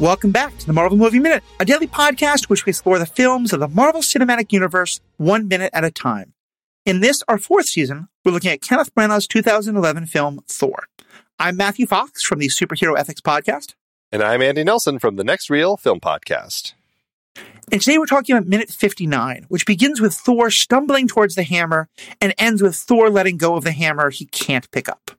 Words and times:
Welcome 0.00 0.30
back 0.30 0.56
to 0.58 0.66
the 0.66 0.72
Marvel 0.72 0.96
Movie 0.96 1.18
Minute, 1.18 1.42
a 1.58 1.64
daily 1.64 1.88
podcast 1.88 2.48
which 2.48 2.64
we 2.64 2.70
explore 2.70 3.00
the 3.00 3.06
films 3.06 3.52
of 3.52 3.58
the 3.58 3.66
Marvel 3.66 4.00
Cinematic 4.00 4.52
Universe 4.52 5.00
one 5.16 5.48
minute 5.48 5.70
at 5.72 5.82
a 5.82 5.90
time. 5.90 6.34
In 6.86 7.00
this, 7.00 7.24
our 7.26 7.36
fourth 7.36 7.66
season, 7.66 8.06
we're 8.24 8.30
looking 8.30 8.52
at 8.52 8.62
Kenneth 8.62 8.94
Branagh's 8.94 9.26
2011 9.26 10.06
film 10.06 10.38
Thor. 10.46 10.84
I'm 11.40 11.56
Matthew 11.56 11.84
Fox 11.84 12.22
from 12.22 12.38
the 12.38 12.46
Superhero 12.46 12.96
Ethics 12.96 13.20
Podcast. 13.20 13.74
And 14.12 14.22
I'm 14.22 14.40
Andy 14.40 14.62
Nelson 14.62 15.00
from 15.00 15.16
the 15.16 15.24
Next 15.24 15.50
Reel 15.50 15.76
Film 15.76 15.98
Podcast. 15.98 16.74
And 17.72 17.80
today 17.80 17.98
we're 17.98 18.06
talking 18.06 18.36
about 18.36 18.46
minute 18.46 18.70
59, 18.70 19.46
which 19.48 19.66
begins 19.66 20.00
with 20.00 20.14
Thor 20.14 20.48
stumbling 20.52 21.08
towards 21.08 21.34
the 21.34 21.42
hammer 21.42 21.88
and 22.20 22.32
ends 22.38 22.62
with 22.62 22.76
Thor 22.76 23.10
letting 23.10 23.36
go 23.36 23.56
of 23.56 23.64
the 23.64 23.72
hammer 23.72 24.10
he 24.10 24.26
can't 24.26 24.70
pick 24.70 24.88
up. 24.88 25.10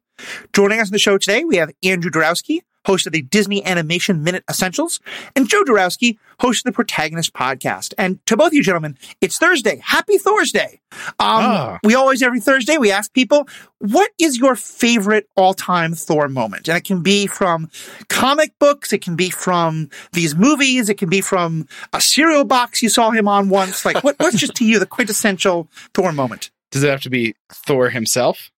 Joining 0.53 0.79
us 0.79 0.87
on 0.87 0.93
the 0.93 0.99
show 0.99 1.17
today, 1.17 1.43
we 1.43 1.57
have 1.57 1.71
Andrew 1.83 2.09
Darowski, 2.09 2.59
host 2.85 3.05
of 3.07 3.13
the 3.13 3.21
Disney 3.21 3.63
Animation 3.65 4.23
Minute 4.23 4.43
Essentials, 4.49 4.99
and 5.35 5.47
Joe 5.47 5.63
Darowski, 5.63 6.17
host 6.39 6.65
of 6.65 6.71
the 6.71 6.75
Protagonist 6.75 7.33
Podcast. 7.33 7.93
And 7.97 8.25
to 8.25 8.37
both 8.37 8.47
of 8.47 8.53
you 8.53 8.63
gentlemen, 8.63 8.97
it's 9.21 9.37
Thursday. 9.37 9.81
Happy 9.83 10.17
Thursday. 10.17 10.79
Um, 11.19 11.49
Ah. 11.49 11.79
We 11.83 11.95
always, 11.95 12.21
every 12.21 12.39
Thursday, 12.39 12.77
we 12.77 12.91
ask 12.91 13.13
people, 13.13 13.47
what 13.79 14.11
is 14.17 14.37
your 14.37 14.55
favorite 14.55 15.27
all-time 15.35 15.93
Thor 15.93 16.27
moment? 16.27 16.67
And 16.67 16.77
it 16.77 16.83
can 16.83 17.01
be 17.03 17.27
from 17.27 17.69
comic 18.07 18.57
books, 18.59 18.93
it 18.93 19.01
can 19.01 19.15
be 19.15 19.29
from 19.29 19.89
these 20.13 20.35
movies, 20.35 20.89
it 20.89 20.97
can 20.97 21.09
be 21.09 21.21
from 21.21 21.67
a 21.93 22.01
cereal 22.01 22.43
box 22.45 22.81
you 22.81 22.89
saw 22.89 23.11
him 23.11 23.27
on 23.27 23.49
once. 23.49 23.85
Like, 23.85 24.03
what, 24.03 24.15
what's 24.19 24.37
just 24.37 24.55
to 24.55 24.65
you 24.65 24.79
the 24.79 24.85
quintessential 24.85 25.69
Thor 25.93 26.11
moment? 26.11 26.51
Does 26.71 26.83
it 26.83 26.89
have 26.89 27.01
to 27.01 27.09
be 27.09 27.35
Thor 27.51 27.89
himself? 27.89 28.51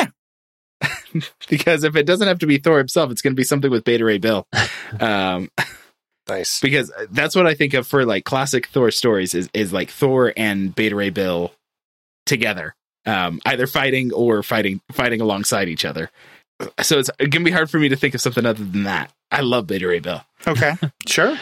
Yeah. 0.00 0.06
because 1.48 1.84
if 1.84 1.96
it 1.96 2.06
doesn't 2.06 2.28
have 2.28 2.38
to 2.40 2.46
be 2.46 2.58
Thor 2.58 2.78
himself, 2.78 3.10
it's 3.10 3.22
going 3.22 3.32
to 3.32 3.36
be 3.36 3.44
something 3.44 3.70
with 3.70 3.84
Beta 3.84 4.04
Ray 4.04 4.18
Bill. 4.18 4.46
Um, 5.00 5.50
Nice. 6.28 6.60
because 6.60 6.92
that's 7.10 7.34
what 7.34 7.44
I 7.46 7.54
think 7.54 7.74
of 7.74 7.88
for 7.88 8.06
like 8.06 8.24
classic 8.24 8.66
Thor 8.68 8.92
stories 8.92 9.34
is 9.34 9.50
is 9.52 9.72
like 9.72 9.90
Thor 9.90 10.32
and 10.36 10.72
Beta 10.74 10.94
Ray 10.94 11.10
Bill 11.10 11.52
together, 12.24 12.76
um, 13.04 13.40
either 13.46 13.66
fighting 13.66 14.12
or 14.12 14.44
fighting 14.44 14.80
fighting 14.92 15.20
alongside 15.20 15.68
each 15.68 15.84
other. 15.84 16.08
So 16.80 17.00
it's 17.00 17.10
going 17.18 17.30
to 17.32 17.40
be 17.40 17.50
hard 17.50 17.68
for 17.68 17.78
me 17.80 17.88
to 17.88 17.96
think 17.96 18.14
of 18.14 18.20
something 18.20 18.46
other 18.46 18.64
than 18.64 18.84
that. 18.84 19.10
I 19.30 19.40
love 19.40 19.66
Beta 19.66 19.86
Ray 19.88 19.98
Bill. 20.00 20.22
Okay. 20.46 20.74
sure. 21.08 21.36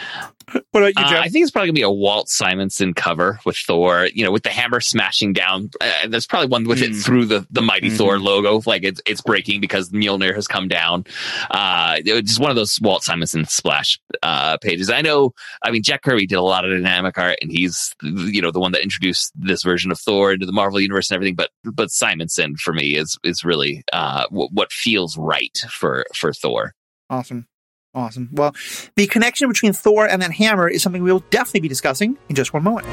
What 0.71 0.83
about 0.83 0.87
you, 0.87 0.93
Uh, 1.05 1.09
Joe? 1.09 1.17
I 1.19 1.27
think 1.29 1.43
it's 1.43 1.51
probably 1.51 1.67
gonna 1.69 1.73
be 1.75 1.81
a 1.81 1.89
Walt 1.91 2.29
Simonson 2.29 2.93
cover 2.93 3.39
with 3.45 3.57
Thor. 3.57 4.07
You 4.13 4.23
know, 4.23 4.31
with 4.31 4.43
the 4.43 4.49
hammer 4.49 4.79
smashing 4.79 5.33
down. 5.33 5.69
Uh, 5.81 6.07
that's 6.07 6.25
probably 6.27 6.47
one 6.49 6.65
with 6.65 6.81
it 6.81 6.91
Mm. 6.91 7.03
through 7.03 7.25
the 7.25 7.45
the 7.49 7.61
mighty 7.61 7.89
Mhm. 7.89 7.97
Thor 7.97 8.19
logo. 8.19 8.61
Like 8.65 8.83
it's 8.83 9.01
it's 9.05 9.21
breaking 9.21 9.59
because 9.59 9.89
Mjolnir 9.89 10.33
has 10.35 10.47
come 10.47 10.67
down. 10.67 11.05
Uh, 11.51 11.97
it 12.05 12.13
was 12.13 12.23
just 12.23 12.39
one 12.39 12.51
of 12.51 12.55
those 12.55 12.79
Walt 12.81 13.03
Simonson 13.03 13.45
splash 13.45 13.99
uh, 14.23 14.57
pages. 14.57 14.89
I 14.89 15.01
know. 15.01 15.31
I 15.63 15.71
mean, 15.71 15.83
Jack 15.83 16.03
Kirby 16.03 16.25
did 16.27 16.35
a 16.35 16.41
lot 16.41 16.63
of 16.63 16.71
dynamic 16.71 17.17
art, 17.17 17.37
and 17.41 17.51
he's 17.51 17.93
you 18.03 18.41
know 18.41 18.51
the 18.51 18.59
one 18.59 18.71
that 18.73 18.83
introduced 18.83 19.31
this 19.35 19.63
version 19.63 19.91
of 19.91 19.99
Thor 19.99 20.31
into 20.33 20.45
the 20.45 20.51
Marvel 20.53 20.79
universe 20.79 21.09
and 21.09 21.15
everything. 21.15 21.35
But 21.35 21.49
but 21.63 21.89
Simonson 21.91 22.55
for 22.55 22.73
me 22.73 22.95
is 22.97 23.17
is 23.23 23.43
really 23.43 23.83
uh, 23.93 24.23
w- 24.29 24.49
what 24.53 24.71
feels 24.71 25.17
right 25.17 25.57
for 25.69 26.05
for 26.15 26.33
Thor. 26.33 26.73
Awesome. 27.09 27.47
Awesome. 27.95 28.29
Well, 28.33 28.53
the 28.95 29.07
connection 29.07 29.47
between 29.47 29.71
Thor 29.71 30.05
and 30.05 30.21
that 30.21 30.33
hammer 30.33 30.67
is 30.67 30.83
something 30.83 31.01
we 31.01 31.11
will 31.11 31.23
definitely 31.29 31.61
be 31.61 31.69
discussing 31.69 32.17
in 32.27 32.35
just 32.35 32.53
one 32.53 32.63
moment. 32.63 32.87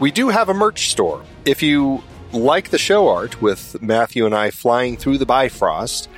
We 0.00 0.10
do 0.10 0.30
have 0.30 0.48
a 0.48 0.54
merch 0.54 0.90
store. 0.90 1.22
If 1.44 1.62
you 1.62 2.02
like 2.32 2.70
the 2.70 2.78
show 2.78 3.08
art 3.08 3.40
with 3.40 3.80
Matthew 3.80 4.26
and 4.26 4.34
I 4.34 4.50
flying 4.50 4.96
through 4.96 5.18
the 5.18 5.26
Bifrost, 5.26 6.08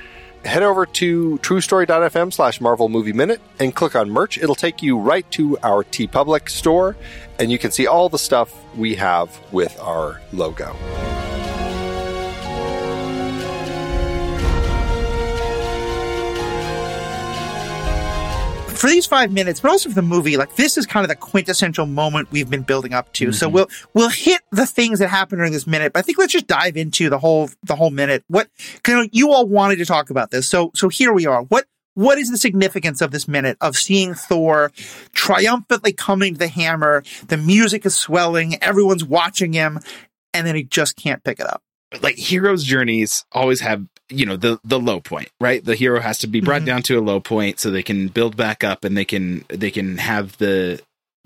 head 0.45 0.63
over 0.63 0.85
to 0.85 1.37
truestory.fm 1.43 2.33
slash 2.33 2.59
Marvel 2.59 2.89
Movie 2.89 3.13
Minute 3.13 3.41
and 3.59 3.75
click 3.75 3.95
on 3.95 4.09
merch. 4.09 4.37
It'll 4.37 4.55
take 4.55 4.81
you 4.81 4.97
right 4.97 5.29
to 5.31 5.57
our 5.59 5.83
TeePublic 5.83 6.49
store, 6.49 6.95
and 7.39 7.51
you 7.51 7.59
can 7.59 7.71
see 7.71 7.85
all 7.85 8.09
the 8.09 8.17
stuff 8.17 8.53
we 8.75 8.95
have 8.95 9.37
with 9.51 9.79
our 9.79 10.21
logo. 10.31 10.75
For 18.83 18.89
these 18.89 19.05
five 19.05 19.31
minutes, 19.31 19.61
but 19.61 19.71
also 19.71 19.87
for 19.87 19.95
the 19.95 20.01
movie, 20.01 20.35
like 20.35 20.57
this 20.57 20.77
is 20.77 20.85
kind 20.85 21.05
of 21.05 21.07
the 21.07 21.15
quintessential 21.15 21.85
moment 21.85 22.29
we've 22.33 22.49
been 22.49 22.63
building 22.63 22.93
up 22.93 23.13
to. 23.13 23.31
So 23.31 23.47
Mhm. 23.47 23.53
we'll 23.53 23.67
we'll 23.93 24.09
hit 24.09 24.41
the 24.51 24.65
things 24.65 24.99
that 24.99 25.07
happen 25.07 25.37
during 25.37 25.53
this 25.53 25.65
minute. 25.65 25.93
But 25.93 25.99
I 25.99 26.01
think 26.01 26.17
let's 26.17 26.33
just 26.33 26.47
dive 26.47 26.75
into 26.75 27.09
the 27.09 27.17
whole 27.17 27.49
the 27.65 27.77
whole 27.77 27.91
minute. 27.91 28.25
What 28.27 28.49
kind 28.83 28.99
of 28.99 29.07
you 29.13 29.31
all 29.31 29.47
wanted 29.47 29.77
to 29.77 29.85
talk 29.85 30.09
about 30.09 30.31
this. 30.31 30.49
So 30.49 30.69
so 30.75 30.89
here 30.89 31.13
we 31.13 31.25
are. 31.25 31.43
What 31.43 31.63
what 31.93 32.17
is 32.17 32.29
the 32.29 32.35
significance 32.37 32.99
of 32.99 33.11
this 33.11 33.25
minute 33.25 33.55
of 33.61 33.77
seeing 33.77 34.15
Thor 34.15 34.73
triumphantly 35.13 35.93
coming 35.93 36.33
to 36.33 36.39
the 36.39 36.49
hammer? 36.49 37.03
The 37.29 37.37
music 37.37 37.85
is 37.85 37.95
swelling, 37.95 38.61
everyone's 38.61 39.05
watching 39.05 39.53
him, 39.53 39.79
and 40.33 40.45
then 40.45 40.55
he 40.55 40.63
just 40.63 40.97
can't 40.97 41.23
pick 41.23 41.39
it 41.39 41.47
up. 41.47 41.61
Like 42.01 42.15
heroes 42.15 42.63
journeys 42.63 43.23
always 43.31 43.59
have 43.61 43.85
you 44.09 44.25
know 44.25 44.35
the 44.37 44.59
the 44.63 44.79
low 44.79 44.99
point 44.99 45.29
right? 45.39 45.63
The 45.63 45.75
hero 45.75 45.99
has 45.99 46.19
to 46.19 46.27
be 46.27 46.41
brought 46.41 46.61
Mhm. 46.63 46.65
down 46.65 46.81
to 46.83 46.99
a 46.99 47.01
low 47.01 47.19
point 47.19 47.59
so 47.59 47.69
they 47.71 47.83
can 47.83 48.07
build 48.07 48.35
back 48.35 48.63
up 48.63 48.83
and 48.83 48.97
they 48.97 49.05
can 49.05 49.45
they 49.49 49.71
can 49.71 49.97
have 49.97 50.37
the 50.37 50.81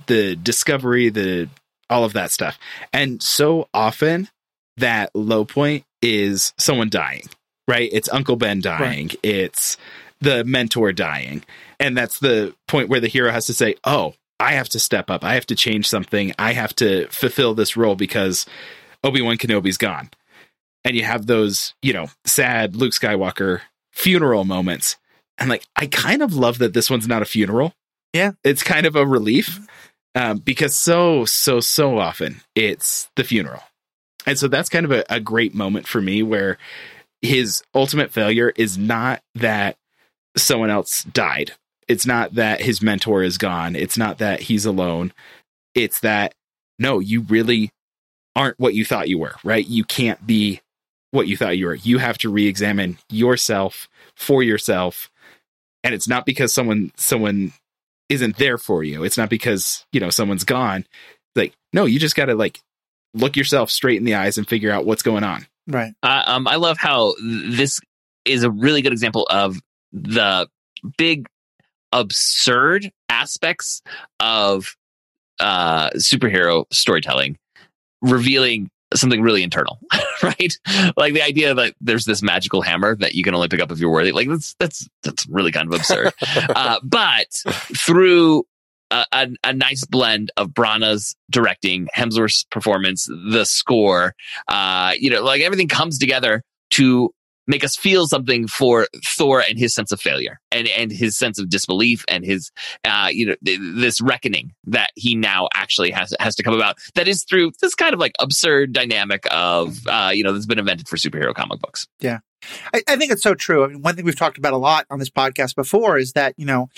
the 0.08 0.36
discovery 0.36 1.10
the 1.10 1.50
all 1.90 2.04
of 2.04 2.14
that 2.14 2.32
stuff. 2.32 2.58
And 2.94 3.22
so 3.24 3.68
often 3.74 4.30
that 4.78 5.10
low 5.16 5.46
point 5.46 5.86
is 6.02 6.54
someone 6.58 6.90
dying 6.90 7.24
right? 7.68 7.90
It's 7.92 8.08
uncle 8.10 8.38
ben 8.38 8.62
dying. 8.62 9.12
It's 9.24 9.76
the 10.22 10.46
mentor 10.46 10.94
dying. 10.94 11.44
And 11.82 11.98
that's 11.98 12.20
the 12.20 12.56
point 12.68 12.88
where 12.88 13.02
the 13.02 13.08
hero 13.10 13.30
has 13.32 13.46
to 13.48 13.54
say 13.54 13.76
oh 13.84 14.14
i 14.40 14.54
have 14.54 14.70
to 14.70 14.80
step 14.80 15.10
up. 15.10 15.24
I 15.24 15.34
have 15.34 15.48
to 15.48 15.56
change 15.56 15.88
something. 15.90 16.32
I 16.38 16.54
have 16.54 16.76
to 16.76 17.08
fulfill 17.08 17.56
this 17.56 17.76
role 17.76 17.96
because 17.96 18.46
obi-wan 19.04 19.38
kenobi's 19.38 19.78
gone 19.78 20.10
and 20.84 20.96
you 20.96 21.04
have 21.04 21.26
those, 21.26 21.74
you 21.82 21.94
know, 21.94 22.08
sad 22.26 22.76
Luke 22.76 22.94
Skywalker 22.94 23.62
funeral 23.92 24.46
moments. 24.46 24.98
And 25.38 25.50
like, 25.50 25.66
I 25.76 25.88
kind 25.88 26.22
of 26.22 26.34
love 26.34 26.60
that 26.60 26.74
this 26.74 26.90
one's 26.90 27.08
not 27.08 27.22
a 27.22 27.26
funeral. 27.26 27.74
Yeah. 28.14 28.32
It's 28.44 28.64
kind 28.64 28.86
of 28.86 28.96
a 28.96 29.06
relief 29.06 29.60
um, 30.16 30.38
because 30.38 30.76
so, 30.76 31.26
so, 31.26 31.60
so 31.60 31.98
often 31.98 32.42
it's 32.56 33.10
the 33.16 33.24
funeral. 33.24 33.64
And 34.26 34.38
so 34.38 34.48
that's 34.48 34.70
kind 34.70 34.86
of 34.86 34.92
a, 34.92 35.04
a 35.10 35.20
great 35.20 35.54
moment 35.54 35.88
for 35.88 36.02
me 36.02 36.24
where 36.24 36.58
his 37.22 37.64
ultimate 37.74 38.12
failure 38.12 38.52
is 38.56 38.78
not 38.78 39.22
that 39.36 39.78
someone 40.36 40.70
else 40.70 41.04
died. 41.04 41.54
It's 41.88 42.06
not 42.06 42.36
that 42.36 42.62
his 42.62 42.82
mentor 42.82 43.24
is 43.24 43.38
gone. 43.38 43.76
It's 43.76 43.98
not 43.98 44.18
that 44.18 44.42
he's 44.42 44.66
alone. 44.66 45.14
It's 45.74 46.00
that, 46.02 46.34
no, 46.80 47.00
you 47.00 47.22
really 47.22 47.70
aren't 48.36 48.60
what 48.60 48.74
you 48.74 48.86
thought 48.86 49.10
you 49.10 49.18
were, 49.18 49.36
right? 49.44 49.66
You 49.66 49.84
can't 49.84 50.26
be 50.28 50.62
what 51.12 51.28
you 51.28 51.38
thought 51.38 51.58
you 51.58 51.68
were. 51.68 51.76
You 51.76 51.98
have 51.98 52.18
to 52.20 52.30
re-examine 52.30 52.98
yourself 53.10 53.88
for 54.16 54.44
yourself. 54.44 55.10
And 55.84 55.94
it's 55.94 56.08
not 56.08 56.26
because 56.26 56.54
someone 56.54 56.92
someone 56.98 57.54
isn't 58.10 58.38
there 58.38 58.58
for 58.58 58.84
you. 58.84 59.04
It's 59.04 59.18
not 59.18 59.30
because, 59.30 59.86
you 59.92 60.00
know, 60.00 60.10
someone's 60.10 60.44
gone. 60.44 60.86
Like, 61.36 61.54
no, 61.74 61.86
you 61.86 62.00
just 62.00 62.16
got 62.16 62.26
to 62.26 62.36
like 62.36 62.60
look 63.14 63.36
yourself 63.36 63.70
straight 63.70 63.98
in 63.98 64.06
the 64.06 64.16
eyes 64.16 64.38
and 64.38 64.48
figure 64.48 64.72
out 64.72 64.86
what's 64.86 65.04
going 65.04 65.24
on. 65.24 65.46
Right. 65.68 65.94
Uh, 66.02 66.24
um, 66.26 66.48
I 66.48 66.56
love 66.56 66.78
how 66.78 67.14
this 67.22 67.80
is 68.26 68.44
a 68.44 68.52
really 68.52 68.82
good 68.82 68.94
example 68.94 69.28
of 69.30 69.60
the 69.92 70.48
big 70.98 71.28
absurd 71.92 72.92
aspects 73.10 73.82
of 74.20 74.76
uh, 75.40 75.90
superhero 75.92 76.66
storytelling, 76.72 77.38
revealing 78.02 78.70
something 79.02 79.22
really 79.22 79.44
internal, 79.44 79.80
right? 80.24 80.54
Like 80.96 81.14
the 81.14 81.22
idea 81.22 81.54
that 81.54 81.76
there's 81.82 82.06
this 82.06 82.22
magical 82.22 82.62
hammer 82.62 82.96
that 82.98 83.16
you 83.16 83.24
can 83.24 83.36
only 83.36 83.48
pick 83.48 83.62
up 83.62 83.72
if 83.72 83.80
you're 83.80 83.92
worthy. 83.92 84.12
Like 84.12 84.30
that's 84.30 84.56
that's 84.60 84.88
that's 85.04 85.28
really 85.28 85.52
kind 85.52 85.72
of 85.72 85.80
absurd. 85.80 86.14
uh, 86.50 86.80
but 86.84 87.32
through 87.78 88.46
a, 88.92 89.06
a, 89.12 89.28
a 89.44 89.54
nice 89.54 89.86
blend 89.86 90.32
of 90.38 90.50
Branagh's 90.50 91.16
directing, 91.30 91.88
Hemsworth's 91.96 92.46
performance, 92.46 93.08
the 93.08 93.46
score, 93.46 94.16
uh, 94.48 94.94
you 94.98 95.10
know, 95.10 95.24
like 95.24 95.42
everything 95.42 95.68
comes 95.68 95.98
together 95.98 96.44
to 96.72 97.14
make 97.48 97.64
us 97.64 97.76
feel 97.76 98.08
something 98.08 98.48
for 98.48 98.88
Thor 99.06 99.42
and 99.42 99.58
his 99.58 99.74
sense 99.74 99.92
of 99.92 100.00
failure 100.00 100.40
and, 100.52 100.68
and 100.68 100.92
his 100.92 101.18
sense 101.18 101.40
of 101.40 101.50
disbelief 101.50 102.04
and 102.08 102.24
his, 102.24 102.52
uh, 102.84 103.10
you 103.12 103.26
know, 103.26 103.36
th- 103.46 103.60
this 103.76 104.02
reckoning 104.02 104.54
that 104.66 104.92
he 104.96 105.16
now 105.16 105.48
actually 105.54 105.92
has, 105.92 106.14
has 106.20 106.36
to 106.36 106.44
come 106.44 106.54
about. 106.54 106.78
That 106.96 107.08
is 107.08 107.24
through 107.24 107.52
this 107.62 107.74
kind 107.74 107.94
of 107.94 108.00
like 108.00 108.14
absurd 108.20 108.74
dynamic 108.74 109.26
of, 109.32 109.80
uh, 109.88 110.12
you 110.14 110.24
know, 110.24 110.34
that's 110.34 110.46
been 110.46 110.60
invented 110.60 110.88
for 110.88 110.98
superhero 110.98 111.34
comic 111.34 111.60
books. 111.60 111.88
I, 112.74 112.84
I 112.88 112.96
think 112.98 113.12
it's 113.12 113.24
so 113.24 113.34
true. 113.34 113.64
I 113.64 113.68
mean, 113.68 113.82
one 113.82 113.96
thing 113.96 114.06
we've 114.06 114.16
talked 114.16 114.38
about 114.38 114.54
a 114.54 114.58
lot 114.58 114.86
on 114.90 115.00
this 115.00 115.10
podcast 115.10 115.56
before 115.56 115.98
is 115.98 116.14
that, 116.14 116.36
you 116.38 116.46
know, 116.46 116.70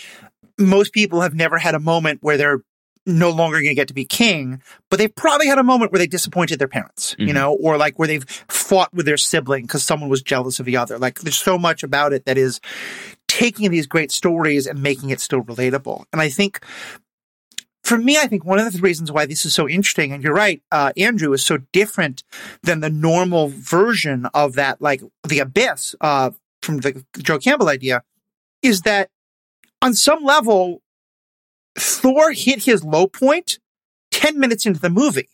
most 0.58 0.94
people 0.94 1.22
have 1.22 1.34
never 1.34 1.58
had 1.58 1.76
a 1.76 1.80
moment 1.80 2.20
where 2.22 2.38
they're 2.38 2.62
no 3.06 3.30
longer 3.32 3.58
going 3.58 3.70
to 3.70 3.76
get 3.76 3.88
to 3.88 3.94
be 3.94 4.06
king, 4.06 4.62
but 4.90 4.98
they've 5.00 5.16
probably 5.16 5.48
had 5.48 5.58
a 5.58 5.64
moment 5.64 5.92
where 5.92 6.00
they 6.00 6.08
disappointed 6.08 6.60
their 6.60 6.68
parents, 6.68 7.16
you 7.18 7.28
Mhm. 7.28 7.34
know, 7.34 7.54
or 7.54 7.78
like 7.78 7.98
where 7.98 8.08
they've 8.08 8.26
fought 8.50 8.94
with 8.94 9.06
their 9.06 9.18
sibling 9.18 9.64
because 9.64 9.84
someone 9.84 10.10
was 10.10 10.22
jealous 10.22 10.60
of 10.60 10.66
the 10.66 10.78
other. 10.78 10.98
Like 11.00 11.20
there's 11.20 11.38
so 11.38 11.58
much 11.58 11.82
about 11.84 12.14
it 12.14 12.26
that 12.26 12.38
is 12.38 12.60
taking 13.28 13.72
these 13.72 13.88
great 13.88 14.12
stories 14.12 14.68
and 14.68 14.84
making 14.84 15.10
it 15.10 15.20
still 15.20 15.42
relatable. 15.42 16.04
And 16.12 16.22
I 16.22 16.30
think 16.30 16.60
for 17.84 17.98
me, 17.98 18.18
I 18.18 18.28
think 18.28 18.46
one 18.46 18.60
of 18.60 18.72
the 18.72 18.80
reasons 18.82 19.12
why 19.12 19.26
this 19.26 19.46
is 19.46 19.54
so 19.56 19.68
interesting, 19.68 20.12
and 20.12 20.24
you're 20.24 20.34
right, 20.34 20.62
uh, 20.72 20.92
Andrew, 20.98 21.34
is 21.34 21.44
so 21.44 21.58
different 21.72 22.24
than 22.62 22.82
the 22.82 22.90
normal 22.90 23.48
version 23.50 24.28
of 24.34 24.54
that, 24.56 24.82
like 24.82 25.02
the 25.28 25.40
abyss 25.40 25.96
uh, 26.02 26.32
from 26.62 26.78
the 26.80 27.04
Joe 27.18 27.40
Campbell 27.40 27.70
idea, 27.70 28.04
is 28.62 28.82
that 28.82 29.10
on 29.82 29.94
some 29.96 30.24
level, 30.24 30.82
Thor 31.78 32.32
hit 32.32 32.64
his 32.64 32.84
low 32.84 33.08
point 33.08 33.60
10 34.12 34.40
minutes 34.40 34.66
into 34.66 34.80
the 34.80 34.90
movie. 34.90 35.30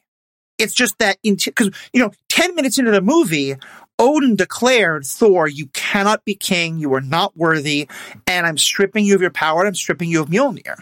It's 0.57 0.73
just 0.73 0.97
that, 0.99 1.17
because, 1.23 1.71
you 1.91 2.01
know, 2.01 2.11
10 2.29 2.55
minutes 2.55 2.77
into 2.77 2.91
the 2.91 3.01
movie, 3.01 3.55
Odin 3.99 4.35
declared, 4.35 5.05
Thor, 5.05 5.47
you 5.47 5.67
cannot 5.67 6.23
be 6.23 6.35
king. 6.35 6.77
You 6.77 6.93
are 6.93 7.01
not 7.01 7.35
worthy. 7.35 7.87
And 8.27 8.45
I'm 8.45 8.57
stripping 8.57 9.05
you 9.05 9.15
of 9.15 9.21
your 9.21 9.31
power. 9.31 9.65
I'm 9.65 9.75
stripping 9.75 10.09
you 10.09 10.21
of 10.21 10.29
Mjolnir. 10.29 10.79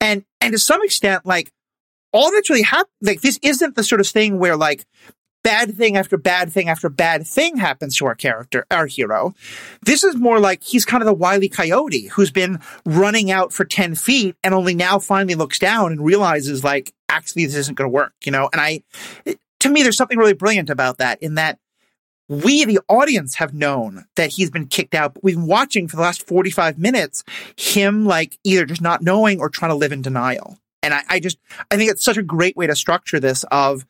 And, 0.00 0.24
and 0.40 0.52
to 0.52 0.58
some 0.58 0.82
extent, 0.82 1.24
like, 1.24 1.50
all 2.12 2.30
that's 2.30 2.50
really 2.50 2.62
happened, 2.62 2.92
like, 3.02 3.22
this 3.22 3.38
isn't 3.42 3.74
the 3.74 3.82
sort 3.82 4.00
of 4.00 4.06
thing 4.06 4.38
where, 4.38 4.56
like, 4.56 4.84
bad 5.44 5.76
thing 5.76 5.96
after 5.96 6.16
bad 6.16 6.52
thing 6.52 6.68
after 6.68 6.88
bad 6.88 7.24
thing 7.24 7.56
happens 7.56 7.96
to 7.98 8.06
our 8.06 8.16
character, 8.16 8.66
our 8.72 8.86
hero. 8.86 9.34
This 9.82 10.02
is 10.02 10.16
more 10.16 10.40
like 10.40 10.64
he's 10.64 10.84
kind 10.84 11.02
of 11.02 11.06
the 11.06 11.14
wily 11.14 11.48
coyote 11.48 12.08
who's 12.08 12.32
been 12.32 12.58
running 12.84 13.30
out 13.30 13.52
for 13.52 13.64
10 13.64 13.94
feet 13.94 14.34
and 14.42 14.52
only 14.52 14.74
now 14.74 14.98
finally 14.98 15.36
looks 15.36 15.60
down 15.60 15.92
and 15.92 16.04
realizes, 16.04 16.64
like, 16.64 16.92
actually, 17.08 17.44
this 17.44 17.54
isn't 17.54 17.76
going 17.76 17.88
to 17.88 17.94
work, 17.94 18.14
you 18.24 18.32
know? 18.32 18.48
And 18.52 18.60
I, 18.60 18.82
to 19.60 19.68
me, 19.68 19.82
there's 19.82 19.96
something 19.96 20.18
really 20.18 20.32
brilliant 20.32 20.70
about 20.70 20.98
that 20.98 21.22
in 21.22 21.34
that 21.34 21.58
we, 22.28 22.64
the 22.64 22.80
audience, 22.88 23.34
have 23.34 23.52
known 23.52 24.06
that 24.16 24.30
he's 24.30 24.50
been 24.50 24.66
kicked 24.66 24.94
out, 24.94 25.14
but 25.14 25.22
we've 25.22 25.36
been 25.36 25.46
watching 25.46 25.88
for 25.88 25.96
the 25.96 26.02
last 26.02 26.26
45 26.26 26.78
minutes 26.78 27.22
him 27.56 28.06
like 28.06 28.38
either 28.44 28.64
just 28.64 28.80
not 28.80 29.02
knowing 29.02 29.40
or 29.40 29.50
trying 29.50 29.70
to 29.70 29.76
live 29.76 29.92
in 29.92 30.00
denial. 30.00 30.58
And 30.82 30.94
I, 30.94 31.02
I 31.08 31.20
just, 31.20 31.38
I 31.70 31.76
think 31.76 31.90
it's 31.90 32.04
such 32.04 32.16
a 32.16 32.22
great 32.22 32.56
way 32.56 32.66
to 32.66 32.74
structure 32.74 33.20
this 33.20 33.44
of, 33.50 33.86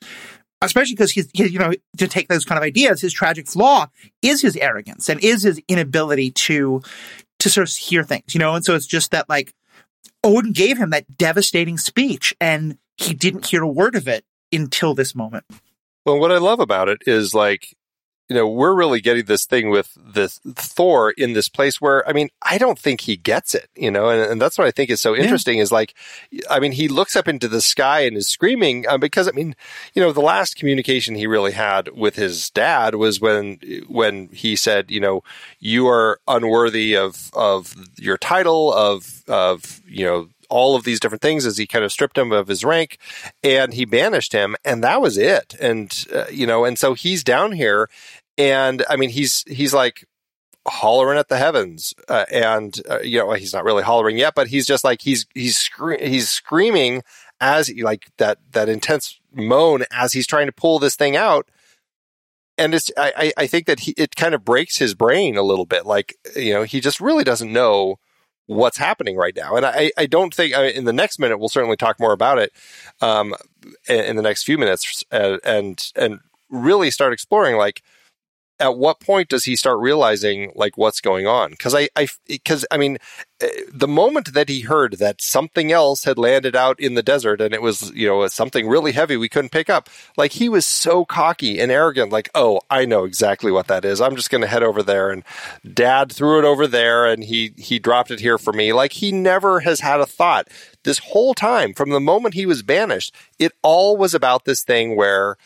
especially 0.65 0.95
because 0.95 1.11
he's, 1.11 1.29
he, 1.33 1.49
you 1.49 1.59
know, 1.59 1.73
to 1.99 2.09
take 2.09 2.29
those 2.29 2.45
kind 2.45 2.59
of 2.59 2.63
ideas, 2.63 3.01
his 3.01 3.13
tragic 3.13 3.47
flaw 3.47 3.87
is 4.23 4.43
his 4.43 4.57
arrogance 4.57 5.09
and 5.09 5.23
is 5.23 5.43
his 5.43 5.61
inability 5.69 6.31
to, 6.33 6.83
to 7.39 7.51
sort 7.51 7.69
of 7.69 7.75
hear 7.75 8.03
things, 8.03 8.35
you 8.35 8.39
know? 8.39 8.55
And 8.55 8.65
so 8.65 8.75
it's 8.75 8.87
just 8.87 9.11
that 9.11 9.29
like 9.29 9.55
Odin 10.23 10.53
gave 10.53 10.79
him 10.79 10.91
that 10.91 11.17
devastating 11.17 11.79
speech 11.79 12.35
and 12.41 12.79
he 12.97 13.15
didn't 13.15 13.47
hear 13.47 13.63
a 13.63 13.69
word 13.69 13.95
of 13.95 14.09
it 14.09 14.25
until 14.53 14.95
this 14.95 15.15
moment. 15.15 15.45
Well, 16.07 16.19
what 16.19 16.33
I 16.33 16.39
love 16.39 16.61
about 16.61 16.89
it 16.89 17.03
is 17.07 17.35
like, 17.35 17.75
you 18.29 18.35
know, 18.35 18.49
we're 18.49 18.75
really 18.75 19.01
getting 19.01 19.27
this 19.27 19.45
thing 19.45 19.69
with 19.69 19.97
this 19.97 20.41
Thor 20.55 21.11
in 21.11 21.35
this 21.35 21.49
place 21.49 21.81
where, 21.81 22.09
I 22.09 22.13
mean, 22.15 22.31
I 22.43 22.57
don't 22.57 22.79
think 22.79 23.03
he 23.03 23.17
gets 23.17 23.55
it, 23.55 23.69
you 23.77 23.91
know, 23.91 24.09
and, 24.09 24.23
and 24.23 24.41
that's 24.41 24.57
what 24.57 24.67
I 24.67 24.71
think 24.71 24.89
is 24.89 25.01
so 25.01 25.15
interesting 25.15 25.59
is 25.59 25.71
like, 25.71 25.95
I 26.49 26.59
mean, 26.59 26.73
he 26.73 26.89
looks 26.89 27.17
up 27.17 27.29
into 27.29 27.49
the 27.49 27.61
sky 27.61 28.01
and 28.01 28.17
is 28.17 28.27
screaming 28.27 28.87
uh, 28.89 28.97
because, 28.97 29.29
I 29.29 29.33
mean, 29.33 29.55
you 29.93 30.01
know, 30.01 30.11
the 30.11 30.23
last 30.23 30.57
communication 30.57 31.15
he 31.15 31.27
really 31.27 31.53
had 31.53 31.89
with 31.89 32.17
his 32.17 32.49
dad 32.51 32.95
was 32.95 33.21
when, 33.21 33.59
when 33.89 34.29
he 34.29 34.57
said, 34.57 34.91
you 34.91 35.01
know, 35.01 35.23
you 35.61 35.87
are 35.87 36.19
unworthy 36.27 36.97
of, 36.97 37.31
of 37.35 37.75
your 37.99 38.17
title, 38.17 38.73
of, 38.73 39.23
of, 39.29 39.83
you 39.87 40.07
know, 40.07 40.29
all 40.55 40.77
of 40.77 40.85
these 40.85 41.01
different 41.01 41.23
things 41.23 41.45
as 41.47 41.59
he 41.59 41.67
kind 41.67 41.85
of 41.85 41.93
stripped 41.93 42.17
him 42.17 42.33
of 42.33 42.49
his 42.49 42.65
rank 42.65 42.99
and 43.43 43.75
he 43.75 43.85
banished 43.85 44.33
him 44.33 44.55
and 44.65 44.83
that 44.85 45.01
was 45.01 45.19
it. 45.19 45.55
And 45.61 45.93
uh, 46.15 46.27
you 46.31 46.47
know 46.47 46.65
and 46.65 46.79
so 46.79 46.95
he's 46.95 47.25
down 47.25 47.53
here 47.53 47.89
and 48.37 48.85
i 48.89 48.97
mean 48.97 49.11
he's 49.11 49.45
he's 49.47 49.73
like 49.73 50.05
hollering 50.67 51.19
at 51.19 51.29
the 51.29 51.37
heavens 51.37 51.95
uh, 52.09 52.25
and 52.33 52.81
uh, 52.91 53.01
you 53.01 53.19
know 53.19 53.33
he's 53.33 53.53
not 53.53 53.65
really 53.65 53.83
hollering 53.83 54.17
yet 54.19 54.35
but 54.35 54.49
he's 54.49 54.67
just 54.67 54.83
like 54.83 55.03
he's 55.03 55.27
he's 55.35 55.57
scre- 55.57 56.01
he's 56.01 56.29
screaming 56.29 57.03
as 57.41 57.73
like 57.83 58.11
that 58.19 58.39
that 58.53 58.69
intense 58.69 59.21
moan 59.33 59.85
as 59.91 60.13
he's 60.13 60.27
trying 60.27 60.47
to 60.47 60.53
pull 60.53 60.79
this 60.79 60.97
thing 60.97 61.17
out. 61.17 61.49
And 62.57 62.75
it's 62.75 62.91
i 62.97 63.33
i 63.37 63.47
think 63.47 63.67
that 63.67 63.81
he, 63.81 63.95
it 63.97 64.15
kind 64.17 64.35
of 64.35 64.45
breaks 64.45 64.79
his 64.79 64.95
brain 64.95 65.37
a 65.37 65.43
little 65.43 65.67
bit. 65.67 65.87
Like 65.87 66.17
you 66.37 66.55
know 66.55 66.63
he 66.63 66.81
just 66.81 67.01
really 67.01 67.25
doesn't 67.25 67.53
know 67.53 67.97
what's 68.47 68.79
happening 68.79 69.17
right 69.17 69.35
now. 69.35 69.57
And 69.57 69.65
I, 69.65 69.91
I 69.97 70.07
don't 70.07 70.35
think 70.35 70.55
I 70.55 70.67
in 70.67 70.85
the 70.85 70.93
next 70.93 71.19
minute 71.19 71.39
we'll 71.39 71.49
certainly 71.49 71.77
talk 71.77 71.99
more 71.99 72.13
about 72.13 72.39
it 72.39 72.53
um, 73.01 73.35
in, 73.89 74.01
in 74.01 74.17
the 74.17 74.23
next 74.23 74.45
few 74.45 74.59
minutes 74.59 75.05
and, 75.11 75.41
and 75.45 75.93
and 75.97 76.21
really 76.51 76.91
start 76.91 77.13
exploring 77.13 77.57
like 77.57 77.83
at 78.61 78.77
what 78.77 79.01
point 79.01 79.29
does 79.29 79.45
he 79.45 79.57
start 79.57 79.81
realizing 79.81 80.53
like 80.55 80.77
what's 80.77 81.01
going 81.01 81.27
on? 81.27 81.51
Because 81.51 81.75
I, 81.75 81.89
I, 81.97 82.09
because 82.27 82.65
I 82.71 82.77
mean, 82.77 82.99
uh, 83.43 83.49
the 83.73 83.89
moment 83.89 84.33
that 84.33 84.49
he 84.49 84.61
heard 84.61 84.99
that 84.99 85.21
something 85.21 85.73
else 85.73 86.05
had 86.05 86.19
landed 86.19 86.55
out 86.55 86.79
in 86.79 86.95
the 86.95 87.03
desert 87.03 87.41
and 87.41 87.53
it 87.53 87.61
was 87.61 87.91
you 87.95 88.07
know 88.07 88.27
something 88.29 88.69
really 88.69 88.93
heavy 88.93 89.17
we 89.17 89.29
couldn't 89.29 89.51
pick 89.51 89.69
up, 89.69 89.91
like 90.17 90.33
he 90.33 90.49
was 90.49 90.65
so 90.65 91.05
cocky 91.05 91.59
and 91.59 91.73
arrogant. 91.73 92.13
Like, 92.13 92.31
oh, 92.35 92.61
I 92.71 92.85
know 92.85 93.05
exactly 93.05 93.51
what 93.51 93.67
that 93.67 93.85
is. 93.85 94.01
I'm 94.01 94.17
just 94.17 94.31
going 94.31 94.43
to 94.43 94.47
head 94.47 94.63
over 94.63 94.83
there 94.83 95.11
and 95.11 95.25
Dad 95.73 96.13
threw 96.13 96.39
it 96.39 96.45
over 96.45 96.67
there 96.67 97.07
and 97.07 97.25
he 97.25 97.55
he 97.57 97.81
dropped 97.81 98.13
it 98.13 98.21
here 98.21 98.39
for 98.39 98.53
me. 98.53 98.73
Like 98.73 98.93
he 98.93 99.11
never 99.11 99.61
has 99.61 99.81
had 99.81 100.01
a 100.01 100.07
thought 100.07 100.49
this 100.85 100.99
whole 100.99 101.35
time 101.35 101.75
from 101.75 101.91
the 101.91 102.01
moment 102.01 102.35
he 102.35 102.47
was 102.47 102.63
banished. 102.63 103.13
It 103.39 103.53
all 103.63 103.97
was 103.97 104.15
about 104.15 104.45
this 104.45 104.63
thing 104.63 104.95
where 104.95 105.37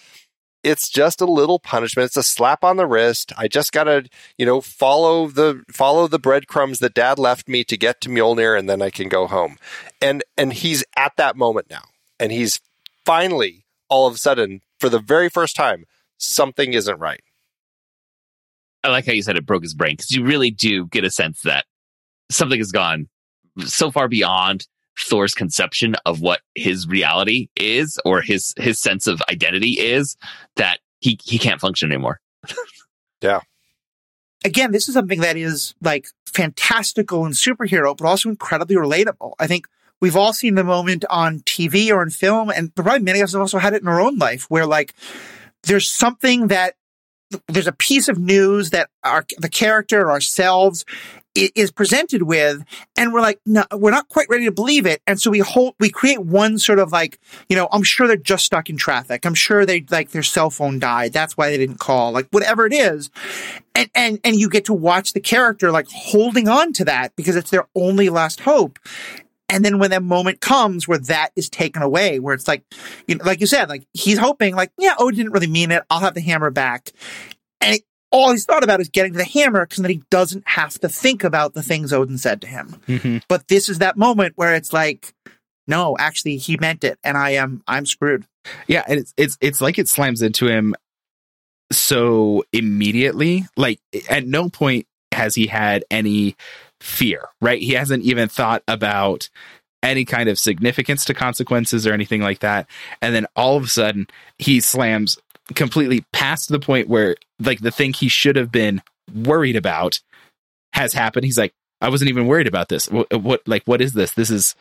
it's 0.64 0.88
just 0.88 1.20
a 1.20 1.26
little 1.26 1.58
punishment. 1.58 2.06
It's 2.06 2.16
a 2.16 2.22
slap 2.22 2.64
on 2.64 2.76
the 2.76 2.86
wrist. 2.86 3.32
I 3.36 3.48
just 3.48 3.72
gotta, 3.72 4.08
you 4.36 4.44
know, 4.44 4.60
follow 4.60 5.28
the 5.28 5.62
follow 5.70 6.08
the 6.08 6.18
breadcrumbs 6.18 6.80
that 6.80 6.94
Dad 6.94 7.18
left 7.18 7.48
me 7.48 7.64
to 7.64 7.76
get 7.76 8.00
to 8.02 8.08
Mjolnir, 8.08 8.58
and 8.58 8.68
then 8.68 8.82
I 8.82 8.90
can 8.90 9.08
go 9.08 9.26
home. 9.26 9.56
And 10.02 10.24
and 10.36 10.52
he's 10.52 10.84
at 10.96 11.16
that 11.16 11.36
moment 11.36 11.68
now, 11.70 11.84
and 12.18 12.32
he's 12.32 12.60
finally 13.04 13.64
all 13.88 14.06
of 14.06 14.14
a 14.14 14.18
sudden, 14.18 14.60
for 14.78 14.88
the 14.88 14.98
very 14.98 15.28
first 15.28 15.56
time, 15.56 15.84
something 16.18 16.74
isn't 16.74 16.98
right. 16.98 17.22
I 18.84 18.88
like 18.88 19.06
how 19.06 19.12
you 19.12 19.22
said 19.22 19.36
it 19.36 19.46
broke 19.46 19.62
his 19.62 19.74
brain 19.74 19.92
because 19.92 20.10
you 20.10 20.24
really 20.24 20.50
do 20.50 20.86
get 20.86 21.04
a 21.04 21.10
sense 21.10 21.42
that 21.42 21.64
something 22.30 22.58
has 22.58 22.72
gone 22.72 23.08
so 23.64 23.90
far 23.90 24.08
beyond 24.08 24.66
Thor's 25.00 25.34
conception 25.34 25.94
of 26.04 26.20
what 26.20 26.40
his 26.54 26.86
reality 26.88 27.48
is 27.56 27.98
or 28.04 28.20
his 28.20 28.52
his 28.56 28.78
sense 28.78 29.06
of 29.06 29.22
identity 29.30 29.72
is 29.78 30.16
that 30.56 30.80
he 31.00 31.18
he 31.22 31.38
can't 31.38 31.60
function 31.60 31.90
anymore. 31.90 32.20
Yeah. 33.20 33.40
Again, 34.44 34.70
this 34.70 34.86
is 34.88 34.94
something 34.94 35.20
that 35.22 35.36
is 35.36 35.74
like 35.82 36.06
fantastical 36.26 37.24
and 37.24 37.34
superhero, 37.34 37.96
but 37.96 38.06
also 38.06 38.28
incredibly 38.28 38.76
relatable. 38.76 39.32
I 39.40 39.48
think 39.48 39.66
we've 40.00 40.14
all 40.14 40.32
seen 40.32 40.54
the 40.54 40.62
moment 40.62 41.04
on 41.10 41.40
TV 41.40 41.90
or 41.90 42.00
in 42.04 42.10
film, 42.10 42.48
and 42.50 42.72
probably 42.76 43.00
many 43.00 43.18
of 43.18 43.24
us 43.24 43.32
have 43.32 43.40
also 43.40 43.58
had 43.58 43.74
it 43.74 43.82
in 43.82 43.88
our 43.88 44.00
own 44.00 44.18
life 44.18 44.46
where 44.48 44.66
like 44.66 44.94
there's 45.64 45.90
something 45.90 46.46
that 46.46 46.74
there's 47.48 47.66
a 47.66 47.72
piece 47.72 48.08
of 48.08 48.18
news 48.20 48.70
that 48.70 48.88
our 49.02 49.26
the 49.38 49.48
character 49.48 50.08
ourselves 50.10 50.84
i- 50.88 51.27
is 51.38 51.70
presented 51.70 52.22
with 52.22 52.64
and 52.96 53.12
we're 53.12 53.20
like 53.20 53.40
no 53.46 53.64
we're 53.72 53.90
not 53.90 54.08
quite 54.08 54.28
ready 54.28 54.44
to 54.44 54.52
believe 54.52 54.86
it. 54.86 55.02
And 55.06 55.20
so 55.20 55.30
we 55.30 55.40
hold 55.40 55.74
we 55.78 55.90
create 55.90 56.20
one 56.20 56.58
sort 56.58 56.78
of 56.78 56.92
like 56.92 57.18
you 57.48 57.56
know 57.56 57.68
i'm 57.72 57.82
sure 57.82 58.06
they're 58.06 58.16
just 58.16 58.44
stuck 58.44 58.70
in 58.70 58.76
traffic. 58.76 59.24
I'm 59.24 59.34
sure 59.34 59.64
they 59.64 59.84
like 59.90 60.10
their 60.10 60.22
cell 60.22 60.50
phone 60.50 60.78
died. 60.78 61.12
That's 61.12 61.36
why 61.36 61.50
they 61.50 61.58
didn't 61.58 61.78
call 61.78 62.12
like 62.12 62.28
whatever 62.30 62.66
it 62.66 62.72
is. 62.72 63.10
And 63.74 63.90
and 63.94 64.20
and 64.24 64.36
you 64.36 64.48
get 64.48 64.64
to 64.66 64.74
watch 64.74 65.12
the 65.12 65.20
character 65.20 65.70
like 65.70 65.88
holding 65.90 66.48
on 66.48 66.72
to 66.74 66.84
that 66.86 67.14
because 67.16 67.36
it's 67.36 67.50
their 67.50 67.66
only 67.74 68.08
last 68.08 68.40
hope. 68.40 68.78
And 69.48 69.64
then 69.64 69.78
when 69.78 69.90
that 69.90 70.02
moment 70.02 70.40
comes 70.40 70.86
where 70.86 70.98
that 70.98 71.30
is 71.34 71.48
taken 71.48 71.82
away, 71.82 72.18
where 72.18 72.34
it's 72.34 72.46
like, 72.46 72.64
you 73.06 73.14
know, 73.14 73.24
like 73.24 73.40
you 73.40 73.46
said, 73.46 73.68
like 73.68 73.86
he's 73.94 74.18
hoping, 74.18 74.54
like, 74.54 74.70
yeah, 74.78 74.94
oh, 74.98 75.06
Odin 75.06 75.16
didn't 75.16 75.32
really 75.32 75.46
mean 75.46 75.70
it. 75.70 75.82
I'll 75.88 76.00
have 76.00 76.14
the 76.14 76.20
hammer 76.20 76.50
back. 76.50 76.90
And 77.60 77.76
it, 77.76 77.82
all 78.10 78.30
he's 78.32 78.44
thought 78.44 78.64
about 78.64 78.80
is 78.80 78.88
getting 78.88 79.12
to 79.12 79.18
the 79.18 79.24
hammer 79.24 79.66
because 79.66 79.82
then 79.82 79.90
he 79.90 80.02
doesn't 80.10 80.44
have 80.46 80.78
to 80.80 80.88
think 80.88 81.24
about 81.24 81.54
the 81.54 81.62
things 81.62 81.92
Odin 81.92 82.18
said 82.18 82.40
to 82.42 82.46
him. 82.46 82.80
Mhm. 82.86 83.22
But 83.28 83.48
this 83.48 83.68
is 83.68 83.78
that 83.78 83.96
moment 83.96 84.32
where 84.36 84.54
it's 84.54 84.72
like, 84.72 85.12
no, 85.66 85.96
actually, 85.98 86.38
he 86.38 86.56
meant 86.56 86.84
it, 86.84 86.98
and 87.04 87.16
I 87.18 87.30
am, 87.30 87.62
I'm 87.68 87.84
screwed. 87.84 88.24
Yeah, 88.66 88.82
and 88.88 89.00
it's 89.00 89.12
it's 89.16 89.36
it's 89.40 89.60
like 89.60 89.78
it 89.78 89.88
slams 89.88 90.22
into 90.22 90.46
him 90.46 90.74
so 91.70 92.44
immediately. 92.52 93.46
Like 93.56 93.80
at 94.08 94.26
no 94.26 94.48
point 94.48 94.86
has 95.12 95.34
he 95.34 95.46
had 95.46 95.84
any 95.90 96.36
fear, 96.80 97.28
right? 97.40 97.60
He 97.60 97.72
hasn't 97.72 98.04
even 98.04 98.28
thought 98.28 98.62
about 98.68 99.28
any 99.82 100.04
kind 100.04 100.28
of 100.28 100.38
significance 100.38 101.04
to 101.04 101.14
consequences 101.14 101.86
or 101.86 101.92
anything 101.92 102.20
like 102.20 102.40
that. 102.40 102.66
And 103.00 103.14
then 103.14 103.26
all 103.36 103.56
of 103.56 103.64
a 103.64 103.68
sudden 103.68 104.08
he 104.38 104.60
slams 104.60 105.18
completely 105.54 106.04
past 106.12 106.48
the 106.48 106.60
point 106.60 106.88
where 106.88 107.16
like 107.40 107.60
the 107.60 107.70
thing 107.70 107.92
he 107.92 108.08
should 108.08 108.36
have 108.36 108.52
been 108.52 108.82
worried 109.14 109.56
about 109.56 110.00
has 110.72 110.92
happened. 110.92 111.24
He's 111.24 111.38
like, 111.38 111.52
I 111.80 111.88
wasn't 111.88 112.10
even 112.10 112.26
worried 112.26 112.46
about 112.46 112.68
this. 112.68 112.88
What, 112.90 113.12
uh, 113.12 113.18
what 113.18 113.46
like 113.46 113.62
what 113.64 113.80
is 113.80 113.92
this? 113.92 114.12
This 114.12 114.30
is 114.30 114.54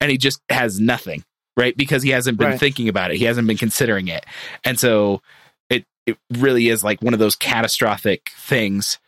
and 0.00 0.10
he 0.10 0.18
just 0.18 0.40
has 0.48 0.78
nothing 0.78 1.24
right? 1.58 1.76
Because 1.76 2.04
he 2.04 2.10
hasn't 2.10 2.38
been 2.38 2.50
Right. 2.50 2.60
thinking 2.60 2.88
about 2.88 3.10
it. 3.10 3.16
He 3.16 3.24
hasn't 3.24 3.48
been 3.48 3.56
considering 3.56 4.06
it. 4.06 4.24
And 4.64 4.78
so 4.78 5.20
it 5.68 5.84
it 6.06 6.16
really 6.38 6.68
is 6.68 6.84
like 6.84 7.02
one 7.02 7.14
of 7.14 7.18
those 7.18 7.34
catastrophic 7.34 8.30
things 8.36 8.98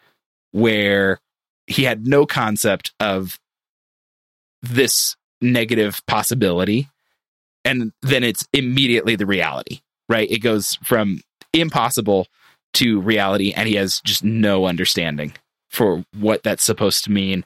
where 0.51 1.21
he 1.69 1.85
had 1.85 2.09
no 2.09 2.27
concept 2.27 2.93
of 2.99 3.39
this 4.63 5.15
negative 5.41 6.03
possibility 6.07 6.89
and 7.65 7.93
then 8.03 8.25
it's 8.25 8.47
immediately 8.53 9.15
the 9.17 9.27
reality, 9.27 9.81
right? 10.11 10.31
It 10.31 10.41
goes 10.41 10.75
from 10.83 11.21
impossible 11.55 12.27
to 12.75 13.01
reality 13.01 13.53
and 13.57 13.67
he 13.69 13.75
has 13.77 14.01
just 14.05 14.23
no 14.23 14.67
understanding 14.67 15.33
for 15.71 16.05
what 16.19 16.43
that's 16.43 16.65
supposed 16.65 17.05
to 17.05 17.11
mean. 17.11 17.45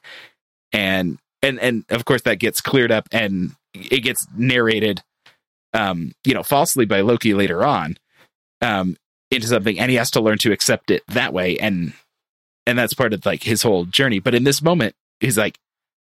And 0.72 1.18
and 1.42 1.60
and 1.60 1.84
of 1.90 2.04
course 2.04 2.22
that 2.22 2.38
gets 2.40 2.60
cleared 2.60 2.90
up 2.90 3.08
and 3.12 3.52
it 3.74 4.00
gets 4.00 4.26
narrated 4.36 5.02
um 5.72 6.12
you 6.24 6.34
know 6.34 6.42
falsely 6.42 6.84
by 6.84 7.00
Loki 7.00 7.34
later 7.34 7.64
on 7.64 7.96
um 8.62 8.96
into 9.30 9.46
something 9.46 9.78
and 9.78 9.90
he 9.90 9.96
has 9.96 10.10
to 10.12 10.20
learn 10.20 10.38
to 10.38 10.52
accept 10.52 10.90
it 10.90 11.02
that 11.08 11.32
way. 11.32 11.58
And 11.58 11.92
and 12.66 12.78
that's 12.78 12.94
part 12.94 13.12
of 13.12 13.24
like 13.26 13.42
his 13.42 13.62
whole 13.62 13.84
journey. 13.84 14.18
But 14.20 14.34
in 14.34 14.44
this 14.44 14.62
moment 14.62 14.94
he's 15.20 15.38
like 15.38 15.58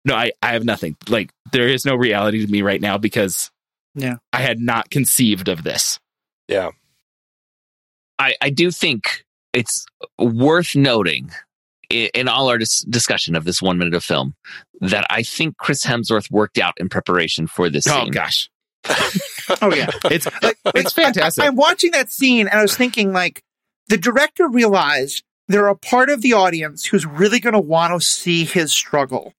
no 0.04 0.14
I 0.14 0.32
I 0.42 0.52
have 0.52 0.64
nothing. 0.64 0.96
Like 1.08 1.30
there 1.52 1.68
is 1.68 1.84
no 1.84 1.94
reality 1.94 2.44
to 2.44 2.50
me 2.50 2.62
right 2.62 2.80
now 2.80 2.98
because 2.98 3.50
Yeah. 3.94 4.16
I 4.32 4.40
had 4.40 4.60
not 4.60 4.90
conceived 4.90 5.48
of 5.48 5.62
this 5.62 5.98
Yeah. 6.48 6.70
I, 8.18 8.34
I 8.40 8.50
do 8.50 8.70
think 8.70 9.24
it's 9.52 9.84
worth 10.18 10.74
noting 10.74 11.30
i- 11.92 12.10
in 12.14 12.28
all 12.28 12.48
our 12.48 12.58
dis- 12.58 12.80
discussion 12.88 13.36
of 13.36 13.44
this 13.44 13.62
one 13.62 13.78
minute 13.78 13.94
of 13.94 14.02
film 14.04 14.34
that 14.80 15.06
I 15.10 15.22
think 15.22 15.56
Chris 15.58 15.84
Hemsworth 15.84 16.30
worked 16.30 16.58
out 16.58 16.74
in 16.78 16.88
preparation 16.88 17.46
for 17.46 17.68
this 17.70 17.86
oh 17.86 18.04
scene. 18.04 18.10
gosh 18.12 18.50
Oh 19.62 19.72
yeah. 19.74 19.90
it's 20.06 20.26
it's 20.74 20.92
fantastic 20.92 21.44
I, 21.44 21.46
am 21.48 21.56
watching 21.56 21.90
that 21.92 22.10
scene 22.10 22.46
and 22.48 22.58
I 22.58 22.62
was 22.62 22.76
thinking 22.76 23.12
like 23.12 23.42
the 23.88 23.96
director 23.96 24.48
realized 24.48 25.22
there 25.48 25.64
are 25.64 25.70
a 25.70 25.76
part 25.76 26.10
of 26.10 26.20
the 26.20 26.34
audience 26.34 26.84
who's 26.84 27.06
really 27.06 27.40
going 27.40 27.54
to 27.54 27.58
want 27.60 27.94
to 27.98 28.06
see 28.06 28.44
his 28.44 28.70
struggle. 28.70 29.32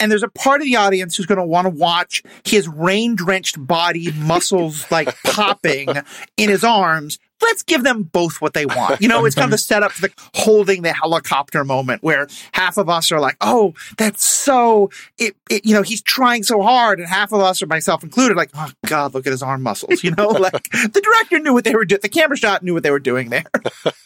And 0.00 0.10
there's 0.10 0.22
a 0.22 0.28
part 0.28 0.60
of 0.60 0.66
the 0.66 0.76
audience 0.76 1.16
who's 1.16 1.26
going 1.26 1.38
to 1.38 1.44
want 1.44 1.66
to 1.66 1.70
watch 1.70 2.22
his 2.44 2.68
rain 2.68 3.14
drenched 3.14 3.64
body, 3.64 4.10
muscles 4.16 4.90
like 4.90 5.14
popping 5.24 5.88
in 6.36 6.48
his 6.48 6.64
arms. 6.64 7.18
Let's 7.42 7.62
give 7.62 7.82
them 7.82 8.04
both 8.04 8.40
what 8.40 8.54
they 8.54 8.64
want. 8.64 9.02
You 9.02 9.08
know, 9.08 9.24
it's 9.26 9.34
kind 9.34 9.46
of 9.46 9.50
the 9.50 9.58
setup 9.64 9.92
for 9.92 10.02
the 10.02 10.12
holding 10.34 10.82
the 10.82 10.92
helicopter 10.92 11.64
moment 11.64 12.02
where 12.02 12.26
half 12.52 12.78
of 12.78 12.88
us 12.88 13.12
are 13.12 13.20
like, 13.20 13.36
oh, 13.40 13.74
that's 13.98 14.24
so, 14.24 14.90
it, 15.18 15.36
it, 15.50 15.66
you 15.66 15.74
know, 15.74 15.82
he's 15.82 16.00
trying 16.00 16.42
so 16.42 16.62
hard. 16.62 17.00
And 17.00 17.08
half 17.08 17.32
of 17.32 17.40
us, 17.40 17.60
or 17.62 17.66
myself 17.66 18.02
included, 18.02 18.36
like, 18.36 18.50
oh, 18.54 18.70
God, 18.86 19.14
look 19.14 19.26
at 19.26 19.30
his 19.30 19.42
arm 19.42 19.62
muscles. 19.62 20.02
You 20.02 20.12
know, 20.12 20.28
like 20.28 20.70
the 20.70 21.00
director 21.02 21.38
knew 21.40 21.52
what 21.52 21.64
they 21.64 21.74
were 21.74 21.84
doing. 21.84 22.00
The 22.02 22.08
camera 22.08 22.36
shot 22.36 22.62
knew 22.62 22.72
what 22.72 22.82
they 22.82 22.90
were 22.90 23.00
doing 23.00 23.30
there. 23.30 23.44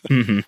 hmm 0.08 0.40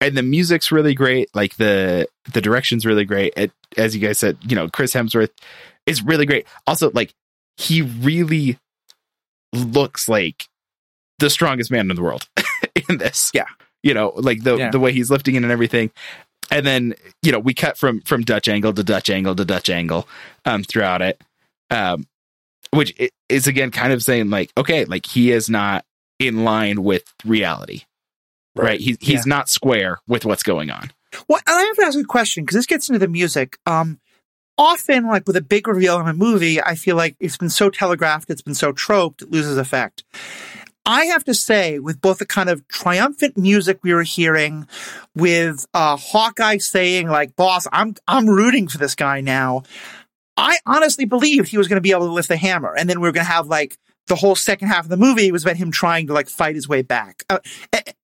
And 0.00 0.16
the 0.16 0.22
music's 0.22 0.70
really 0.70 0.94
great. 0.94 1.28
Like 1.34 1.56
the 1.56 2.06
the 2.32 2.40
direction's 2.40 2.86
really 2.86 3.04
great. 3.04 3.32
It, 3.36 3.50
as 3.76 3.96
you 3.96 4.00
guys 4.06 4.18
said, 4.18 4.38
you 4.48 4.54
know, 4.54 4.68
Chris 4.68 4.94
Hemsworth 4.94 5.30
is 5.86 6.02
really 6.04 6.24
great. 6.26 6.46
Also, 6.66 6.90
like 6.92 7.12
he 7.56 7.82
really 7.82 8.58
looks 9.52 10.08
like 10.08 10.46
the 11.18 11.30
strongest 11.30 11.70
man 11.70 11.90
in 11.90 11.96
the 11.96 12.02
world 12.02 12.28
in 12.88 12.98
this. 12.98 13.30
Yeah. 13.34 13.46
You 13.82 13.94
know, 13.94 14.12
like 14.16 14.42
the 14.44 14.56
Yeah. 14.56 14.70
the 14.70 14.78
way 14.80 14.92
he's 14.92 15.10
lifting 15.10 15.34
it 15.34 15.42
and 15.42 15.50
everything. 15.52 15.90
And 16.50 16.64
then, 16.64 16.94
you 17.22 17.32
know, 17.32 17.38
we 17.40 17.52
cut 17.54 17.76
from 17.76 18.00
from 18.02 18.22
Dutch 18.22 18.48
angle 18.48 18.72
to 18.72 18.84
Dutch 18.84 19.10
angle 19.10 19.34
to 19.34 19.44
Dutch 19.44 19.68
angle 19.68 20.06
um 20.44 20.62
throughout 20.62 21.02
it. 21.02 21.20
Um 21.70 22.06
which 22.72 22.94
is 23.28 23.46
again 23.46 23.70
kind 23.70 23.92
of 23.92 24.02
saying 24.02 24.30
like, 24.30 24.52
okay, 24.56 24.84
like 24.84 25.06
he 25.06 25.32
is 25.32 25.48
not 25.50 25.84
in 26.18 26.44
line 26.44 26.82
with 26.82 27.04
reality 27.24 27.82
right? 28.58 28.80
He's 28.80 28.96
he's 29.00 29.26
not 29.26 29.48
square 29.48 29.98
with 30.06 30.24
what's 30.24 30.42
going 30.42 30.70
on. 30.70 30.90
Well, 31.28 31.40
I 31.46 31.60
have 31.62 31.76
to 31.76 31.86
ask 31.86 31.98
a 31.98 32.04
question 32.04 32.44
because 32.44 32.56
this 32.56 32.66
gets 32.66 32.88
into 32.88 32.98
the 32.98 33.08
music. 33.08 33.58
Um, 33.66 33.98
often, 34.56 35.06
like 35.06 35.26
with 35.26 35.36
a 35.36 35.42
big 35.42 35.66
reveal 35.66 36.00
in 36.00 36.08
a 36.08 36.14
movie, 36.14 36.62
I 36.62 36.74
feel 36.74 36.96
like 36.96 37.16
it's 37.20 37.36
been 37.36 37.50
so 37.50 37.70
telegraphed, 37.70 38.30
it's 38.30 38.42
been 38.42 38.54
so 38.54 38.72
troped, 38.72 39.22
it 39.22 39.30
loses 39.30 39.56
effect. 39.56 40.04
I 40.84 41.04
have 41.06 41.24
to 41.24 41.34
say, 41.34 41.78
with 41.78 42.00
both 42.00 42.18
the 42.18 42.26
kind 42.26 42.48
of 42.48 42.66
triumphant 42.66 43.36
music 43.36 43.80
we 43.82 43.92
were 43.92 44.04
hearing, 44.04 44.66
with 45.14 45.66
uh, 45.74 45.96
Hawkeye 45.96 46.58
saying 46.58 47.08
like, 47.08 47.36
"Boss, 47.36 47.66
I'm 47.72 47.94
I'm 48.06 48.26
rooting 48.26 48.68
for 48.68 48.78
this 48.78 48.94
guy 48.94 49.20
now," 49.20 49.64
I 50.36 50.56
honestly 50.64 51.04
believed 51.04 51.48
he 51.48 51.58
was 51.58 51.68
going 51.68 51.76
to 51.76 51.82
be 51.82 51.90
able 51.90 52.06
to 52.06 52.12
lift 52.12 52.28
the 52.28 52.36
hammer, 52.38 52.74
and 52.74 52.88
then 52.88 53.00
we 53.00 53.08
are 53.08 53.12
going 53.12 53.26
to 53.26 53.32
have 53.32 53.48
like 53.48 53.76
the 54.08 54.16
whole 54.16 54.34
second 54.34 54.68
half 54.68 54.84
of 54.84 54.90
the 54.90 54.96
movie 54.96 55.30
was 55.30 55.44
about 55.44 55.56
him 55.56 55.70
trying 55.70 56.06
to 56.08 56.12
like 56.12 56.28
fight 56.28 56.54
his 56.54 56.68
way 56.68 56.82
back. 56.82 57.24
Uh, 57.30 57.38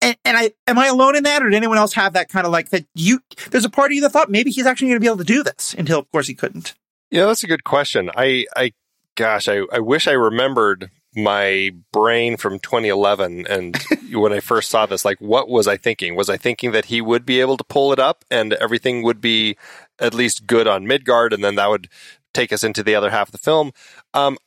and, 0.01 0.17
and 0.25 0.37
I 0.37 0.51
am 0.67 0.79
I 0.79 0.87
alone 0.87 1.15
in 1.15 1.23
that, 1.23 1.43
or 1.43 1.49
did 1.49 1.55
anyone 1.55 1.77
else 1.77 1.93
have 1.93 2.13
that 2.13 2.29
kind 2.29 2.45
of 2.45 2.51
like 2.51 2.69
that? 2.69 2.85
You 2.95 3.19
there's 3.51 3.65
a 3.65 3.69
part 3.69 3.91
of 3.91 3.95
you 3.95 4.01
that 4.01 4.11
thought 4.11 4.29
maybe 4.29 4.51
he's 4.51 4.65
actually 4.65 4.87
going 4.89 4.99
to 4.99 5.01
be 5.01 5.07
able 5.07 5.17
to 5.17 5.23
do 5.23 5.43
this 5.43 5.75
until, 5.77 5.99
of 5.99 6.11
course, 6.11 6.27
he 6.27 6.33
couldn't. 6.33 6.73
Yeah, 7.11 7.25
that's 7.25 7.43
a 7.43 7.47
good 7.47 7.63
question. 7.63 8.11
I, 8.15 8.45
I, 8.55 8.71
gosh, 9.15 9.47
I, 9.47 9.61
I 9.73 9.79
wish 9.79 10.07
I 10.07 10.11
remembered 10.11 10.91
my 11.15 11.71
brain 11.91 12.37
from 12.37 12.59
2011 12.59 13.47
and 13.47 13.77
when 14.13 14.31
I 14.31 14.39
first 14.39 14.69
saw 14.69 14.85
this. 14.85 15.03
Like, 15.03 15.19
what 15.19 15.49
was 15.49 15.67
I 15.67 15.77
thinking? 15.77 16.15
Was 16.15 16.29
I 16.29 16.37
thinking 16.37 16.71
that 16.71 16.85
he 16.85 17.01
would 17.01 17.25
be 17.25 17.41
able 17.41 17.57
to 17.57 17.63
pull 17.63 17.91
it 17.91 17.99
up 17.99 18.23
and 18.29 18.53
everything 18.53 19.03
would 19.03 19.21
be 19.21 19.57
at 19.99 20.13
least 20.13 20.47
good 20.47 20.67
on 20.67 20.87
Midgard, 20.87 21.33
and 21.33 21.43
then 21.43 21.55
that 21.55 21.69
would 21.69 21.89
take 22.33 22.53
us 22.53 22.63
into 22.63 22.83
the 22.83 22.95
other 22.95 23.09
half 23.09 23.29
of 23.29 23.31
the 23.31 23.37
film? 23.37 23.71
Um, 24.13 24.37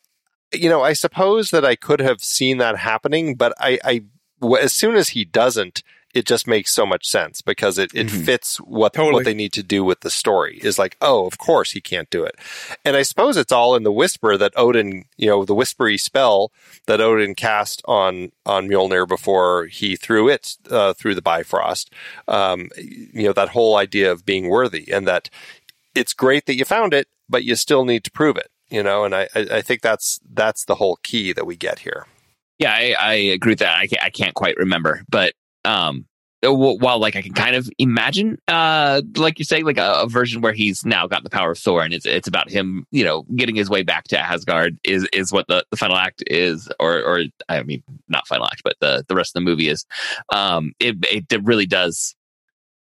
you 0.52 0.68
know, 0.68 0.82
I 0.82 0.92
suppose 0.92 1.50
that 1.50 1.64
I 1.64 1.76
could 1.76 2.00
have 2.00 2.22
seen 2.22 2.58
that 2.58 2.76
happening, 2.78 3.34
but 3.34 3.52
I, 3.58 4.02
as 4.60 4.72
soon 4.72 4.96
as 4.96 5.10
he 5.10 5.24
doesn't, 5.24 5.82
it 6.14 6.26
just 6.26 6.46
makes 6.46 6.70
so 6.70 6.84
much 6.84 7.08
sense 7.08 7.40
because 7.40 7.78
it, 7.78 7.90
it 7.94 8.08
Mhm. 8.08 8.26
fits 8.26 8.58
what 8.58 8.92
Totally. 8.92 9.14
what 9.14 9.24
they 9.24 9.32
need 9.32 9.54
to 9.54 9.62
do 9.62 9.82
with 9.82 10.00
the 10.00 10.10
story. 10.10 10.60
Is 10.62 10.78
like, 10.78 10.98
oh, 11.00 11.24
of 11.24 11.38
course 11.38 11.70
he 11.70 11.80
can't 11.80 12.10
do 12.10 12.22
it, 12.22 12.34
and 12.84 12.96
I 12.98 13.02
suppose 13.02 13.38
it's 13.38 13.50
all 13.50 13.74
in 13.74 13.82
the 13.82 13.90
whisper 13.90 14.36
that 14.36 14.52
Odin, 14.54 15.06
you 15.16 15.26
know, 15.26 15.46
the 15.46 15.54
whispery 15.54 15.96
spell 15.96 16.52
that 16.86 17.00
Odin 17.00 17.34
cast 17.34 17.80
on 17.86 18.30
on 18.44 18.68
Mjolnir 18.68 19.08
before 19.08 19.64
he 19.66 19.96
threw 19.96 20.28
it 20.28 20.58
uh, 20.70 20.92
through 20.92 21.14
the 21.14 21.22
Bifrost. 21.22 21.90
Um, 22.28 22.68
you 22.76 23.22
know, 23.24 23.32
that 23.32 23.48
whole 23.50 23.76
idea 23.78 24.12
of 24.12 24.26
being 24.26 24.50
worthy, 24.50 24.92
and 24.92 25.08
that 25.08 25.30
it's 25.94 26.12
great 26.12 26.44
that 26.44 26.56
you 26.58 26.66
found 26.66 26.92
it, 26.92 27.08
but 27.26 27.42
you 27.42 27.56
still 27.56 27.86
need 27.86 28.04
to 28.04 28.10
prove 28.10 28.36
it. 28.36 28.50
You 28.72 28.82
know, 28.82 29.04
and 29.04 29.14
I 29.14 29.28
I 29.34 29.60
think 29.60 29.82
that's 29.82 30.18
that's 30.32 30.64
the 30.64 30.74
whole 30.74 30.96
key 31.02 31.34
that 31.34 31.46
we 31.46 31.56
get 31.56 31.78
here. 31.78 32.06
Yeah, 32.58 32.72
I, 32.72 32.94
I 32.98 33.12
agree 33.14 33.52
with 33.52 33.58
that. 33.58 33.76
I 33.76 33.86
can't, 33.86 34.02
I 34.02 34.08
can't 34.08 34.34
quite 34.34 34.56
remember, 34.56 35.02
but 35.10 35.34
um, 35.64 36.06
w- 36.42 36.78
while 36.78 36.98
like 36.98 37.14
I 37.14 37.20
can 37.20 37.34
kind 37.34 37.54
of 37.54 37.68
imagine, 37.78 38.38
uh, 38.48 39.02
like 39.16 39.38
you 39.38 39.44
say, 39.44 39.62
like 39.62 39.76
a, 39.76 40.02
a 40.02 40.08
version 40.08 40.40
where 40.40 40.54
he's 40.54 40.86
now 40.86 41.06
got 41.06 41.22
the 41.22 41.28
power 41.28 41.50
of 41.50 41.58
Thor, 41.58 41.82
and 41.82 41.92
it's 41.92 42.06
it's 42.06 42.28
about 42.28 42.50
him, 42.50 42.86
you 42.90 43.04
know, 43.04 43.26
getting 43.36 43.56
his 43.56 43.68
way 43.68 43.82
back 43.82 44.04
to 44.04 44.18
Asgard 44.18 44.78
is 44.84 45.06
is 45.12 45.32
what 45.32 45.48
the, 45.48 45.64
the 45.70 45.76
final 45.76 45.96
act 45.96 46.22
is, 46.26 46.70
or 46.80 47.02
or 47.02 47.24
I 47.50 47.62
mean, 47.64 47.82
not 48.08 48.26
final 48.26 48.46
act, 48.46 48.62
but 48.64 48.76
the 48.80 49.04
the 49.06 49.14
rest 49.14 49.36
of 49.36 49.40
the 49.42 49.44
movie 49.44 49.68
is. 49.68 49.84
Um, 50.32 50.72
it, 50.80 50.96
it 51.30 51.44
really 51.44 51.66
does 51.66 52.14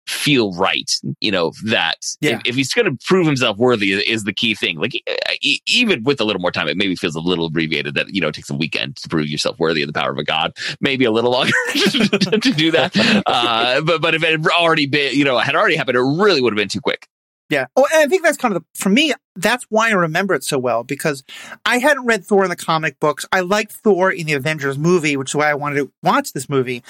feel 0.06 0.52
right 0.54 0.90
you 1.20 1.30
know 1.30 1.52
that 1.64 1.96
Yeah. 2.20 2.36
if, 2.36 2.42
if 2.46 2.54
he's 2.54 2.72
going 2.72 2.84
to 2.90 2.96
prove 3.06 3.26
himself 3.26 3.56
worthy 3.58 3.92
is, 3.92 4.02
is 4.04 4.24
the 4.24 4.32
key 4.32 4.54
thing. 4.54 4.78
Like 4.78 4.94
e- 5.42 5.60
even 5.66 6.02
with 6.04 6.20
a 6.20 6.24
little 6.24 6.40
more 6.40 6.50
time 6.52 6.68
it 6.68 6.76
maybe 6.76 6.94
feels 6.96 7.14
a 7.16 7.20
little 7.20 7.46
abbreviated 7.46 7.94
that 7.94 8.14
you 8.14 8.20
know 8.20 8.28
it 8.28 8.34
takes 8.34 8.50
a 8.50 8.54
weekend 8.54 8.96
to 8.96 9.08
prove 9.08 9.28
yourself 9.28 9.58
worthy 9.58 9.82
of 9.82 9.86
the 9.88 9.92
power 9.92 10.10
of 10.12 10.18
a 10.18 10.24
god 10.24 10.52
maybe 10.80 11.04
a 11.04 11.10
little 11.10 11.30
longer 11.32 11.52
to 11.74 12.52
do 12.56 12.70
that. 12.70 12.92
Uh 13.26 13.80
but 13.82 14.00
but 14.00 14.14
if 14.14 14.22
it 14.22 14.30
had 14.30 14.46
already 14.48 14.86
been 14.86 15.14
you 15.16 15.24
know 15.24 15.38
had 15.38 15.54
already 15.56 15.76
happened 15.76 15.96
it 15.96 16.00
really 16.02 16.40
would 16.40 16.52
have 16.52 16.56
been 16.58 16.68
too 16.68 16.80
quick 16.80 17.06
Yeah. 17.48 17.66
Oh, 17.76 17.86
and 17.92 18.02
I 18.02 18.06
think 18.08 18.24
that's 18.24 18.36
kind 18.36 18.56
of 18.56 18.62
the, 18.62 18.66
for 18.74 18.88
me, 18.88 19.12
that's 19.36 19.64
why 19.68 19.90
I 19.90 19.92
remember 19.92 20.34
it 20.34 20.42
so 20.42 20.58
well 20.58 20.82
because 20.82 21.22
I 21.64 21.78
hadn't 21.78 22.04
read 22.04 22.24
Thor 22.24 22.42
in 22.42 22.50
the 22.50 22.56
comic 22.56 22.98
books. 22.98 23.24
I 23.30 23.40
liked 23.40 23.72
Thor 23.72 24.10
in 24.10 24.26
the 24.26 24.32
Avengers 24.32 24.78
movie, 24.78 25.16
which 25.16 25.30
is 25.30 25.34
why 25.36 25.50
I 25.50 25.54
wanted 25.54 25.76
to 25.76 25.92
watch 26.02 26.32
this 26.32 26.48
movie. 26.48 26.82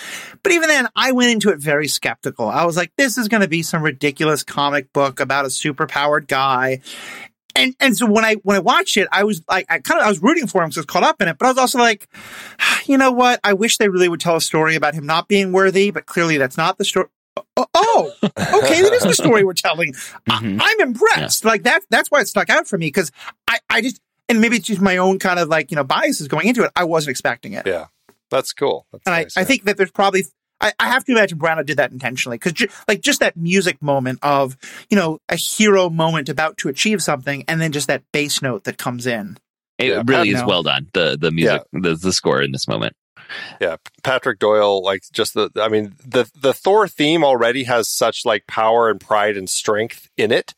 But 0.42 0.52
even 0.52 0.68
then, 0.68 0.88
I 0.96 1.12
went 1.12 1.30
into 1.30 1.50
it 1.50 1.58
very 1.58 1.88
skeptical. 1.88 2.48
I 2.48 2.64
was 2.64 2.76
like, 2.76 2.92
this 2.96 3.18
is 3.18 3.28
going 3.28 3.42
to 3.42 3.48
be 3.48 3.62
some 3.62 3.82
ridiculous 3.82 4.42
comic 4.42 4.92
book 4.94 5.20
about 5.20 5.44
a 5.44 5.48
superpowered 5.48 6.26
guy. 6.26 6.80
And, 7.54 7.75
and 7.80 7.96
so 7.96 8.06
when 8.06 8.25
I, 8.25 8.34
when 8.42 8.56
I 8.56 8.60
watched 8.60 8.96
it, 8.96 9.08
I 9.12 9.25
was 9.25 9.42
like, 9.48 9.66
I 9.68 9.78
kind 9.80 10.00
of, 10.00 10.06
I 10.06 10.08
was 10.08 10.22
rooting 10.22 10.46
for 10.46 10.62
him 10.62 10.68
because 10.68 10.78
I 10.78 10.80
was 10.80 10.86
caught 10.86 11.02
up 11.02 11.20
in 11.20 11.28
it, 11.28 11.36
but 11.38 11.46
I 11.46 11.50
was 11.50 11.58
also 11.58 11.78
like, 11.78 12.08
you 12.86 12.96
know 12.96 13.12
what? 13.12 13.40
I 13.44 13.52
wish 13.54 13.76
they 13.76 13.88
really 13.88 14.08
would 14.08 14.20
tell 14.20 14.36
a 14.36 14.40
story 14.40 14.75
about 14.75 14.94
him 14.94 15.04
not 15.04 15.28
being 15.28 15.52
worthy, 15.52 15.90
but 15.90 16.06
clearly 16.06 16.38
that's 16.38 16.56
not 16.56 16.78
the 16.78 16.84
story. 16.84 17.08
Oh, 17.57 17.66
oh, 17.75 18.12
okay. 18.23 18.83
That 18.83 18.93
is 18.95 19.02
the 19.02 19.14
story 19.14 19.45
we're 19.45 19.52
telling. 19.55 19.93
Mhm. 20.28 20.61
I, 20.61 20.71
am 20.81 20.88
impressed. 20.88 21.45
Like 21.45 21.62
that. 21.64 21.83
That's 21.90 22.11
why 22.11 22.21
it 22.21 22.28
stuck 22.28 22.50
out 22.50 22.66
for 22.66 22.78
me 22.78 22.87
because 22.88 23.12
I, 23.49 23.59
I 23.71 23.81
just, 23.83 24.00
and 24.28 24.40
maybe 24.40 24.57
it's 24.57 24.66
just 24.66 24.81
my 24.81 24.97
own 24.97 25.19
kind 25.19 25.38
of 25.38 25.49
like 25.49 25.71
you 25.71 25.76
know 25.76 25.85
biases 25.85 26.28
going 26.28 26.49
into 26.49 26.64
it. 26.64 26.71
I 26.76 26.85
wasn't 26.85 27.11
expecting 27.11 27.52
it, 27.52 27.66
Yeah, 27.66 27.87
that's 28.31 28.52
cool. 28.52 28.87
That's 28.93 29.02
and 29.07 29.14
nice, 29.14 29.37
I, 29.37 29.43
I 29.43 29.45
think 29.45 29.64
that 29.64 29.76
there's 29.76 29.90
probably. 29.90 30.25
I, 30.59 30.73
I 30.81 30.87
have 30.88 31.05
to 31.05 31.12
imagine 31.12 31.38
Branagh 31.38 31.66
did 31.66 31.76
that 31.76 31.93
intentionally 31.93 32.37
because, 32.38 32.55
ju- 32.55 32.69
like, 32.88 33.02
just 33.02 33.21
that 33.21 33.37
music 33.37 33.83
moment 33.83 34.21
of, 34.23 34.57
you 34.88 34.97
know, 34.97 35.19
a 35.28 35.37
hero 35.37 35.90
moment 35.90 36.31
about 36.31 36.57
to 36.59 36.71
achieve 36.71 37.02
something, 37.02 37.45
and 37.47 37.61
then 37.61 37.73
just 37.73 37.88
that 37.88 38.05
bass 38.11 38.40
note 38.40 38.64
that 38.64 38.78
comes 38.78 39.07
in. 39.07 39.37
It 39.76 39.88
Yeah, 39.88 40.02
really 40.07 40.31
is 40.31 40.40
no. 40.40 40.47
well 40.47 40.62
done. 40.62 40.88
The 40.95 41.19
the 41.21 41.31
music, 41.31 41.61
the 41.75 41.95
the 41.95 42.11
score 42.12 42.40
in 42.40 42.52
this 42.52 42.66
moment. 42.66 42.95
Yeah, 43.61 43.76
Patrick 44.02 44.38
Doyle, 44.38 44.83
like 44.83 45.02
just 45.12 45.35
the, 45.35 45.50
I 45.56 45.68
mean, 45.68 45.95
the 46.04 46.30
the 46.40 46.54
Thor 46.54 46.88
theme 46.88 47.25
already 47.25 47.64
has 47.64 47.88
such 47.88 48.25
like 48.25 48.47
power 48.47 48.90
and 48.90 49.00
pride 49.00 49.37
and 49.37 49.49
strength 49.49 50.09
in 50.16 50.33
it, 50.33 50.54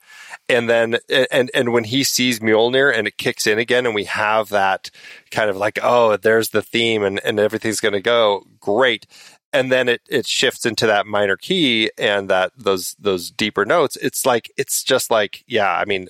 and 0.48 0.68
then 0.68 0.98
and 1.30 1.50
and 1.54 1.72
when 1.72 1.84
he 1.84 2.04
sees 2.04 2.40
Mjolnir 2.40 2.96
and 2.96 3.06
it 3.06 3.16
kicks 3.18 3.46
in 3.46 3.58
again, 3.58 3.86
and 3.86 3.94
we 3.94 4.04
have 4.04 4.48
that 4.50 4.90
kind 5.30 5.50
of 5.50 5.56
like, 5.56 5.78
oh, 5.82 6.16
there's 6.16 6.50
the 6.50 6.62
theme, 6.62 7.02
and 7.02 7.20
and 7.24 7.38
everything's 7.38 7.80
going 7.80 7.92
to 7.94 8.00
go 8.00 8.46
great, 8.60 9.06
and 9.52 9.70
then 9.72 9.88
it 9.88 10.02
it 10.08 10.26
shifts 10.26 10.66
into 10.66 10.86
that 10.86 11.06
minor 11.06 11.36
key 11.36 11.90
and 11.98 12.28
that 12.28 12.52
those 12.56 12.94
those 12.98 13.30
deeper 13.30 13.64
notes. 13.64 13.96
It's 13.96 14.26
like 14.26 14.50
it's 14.56 14.82
just 14.82 15.10
like, 15.10 15.44
yeah, 15.46 15.72
I 15.72 15.84
mean, 15.84 16.08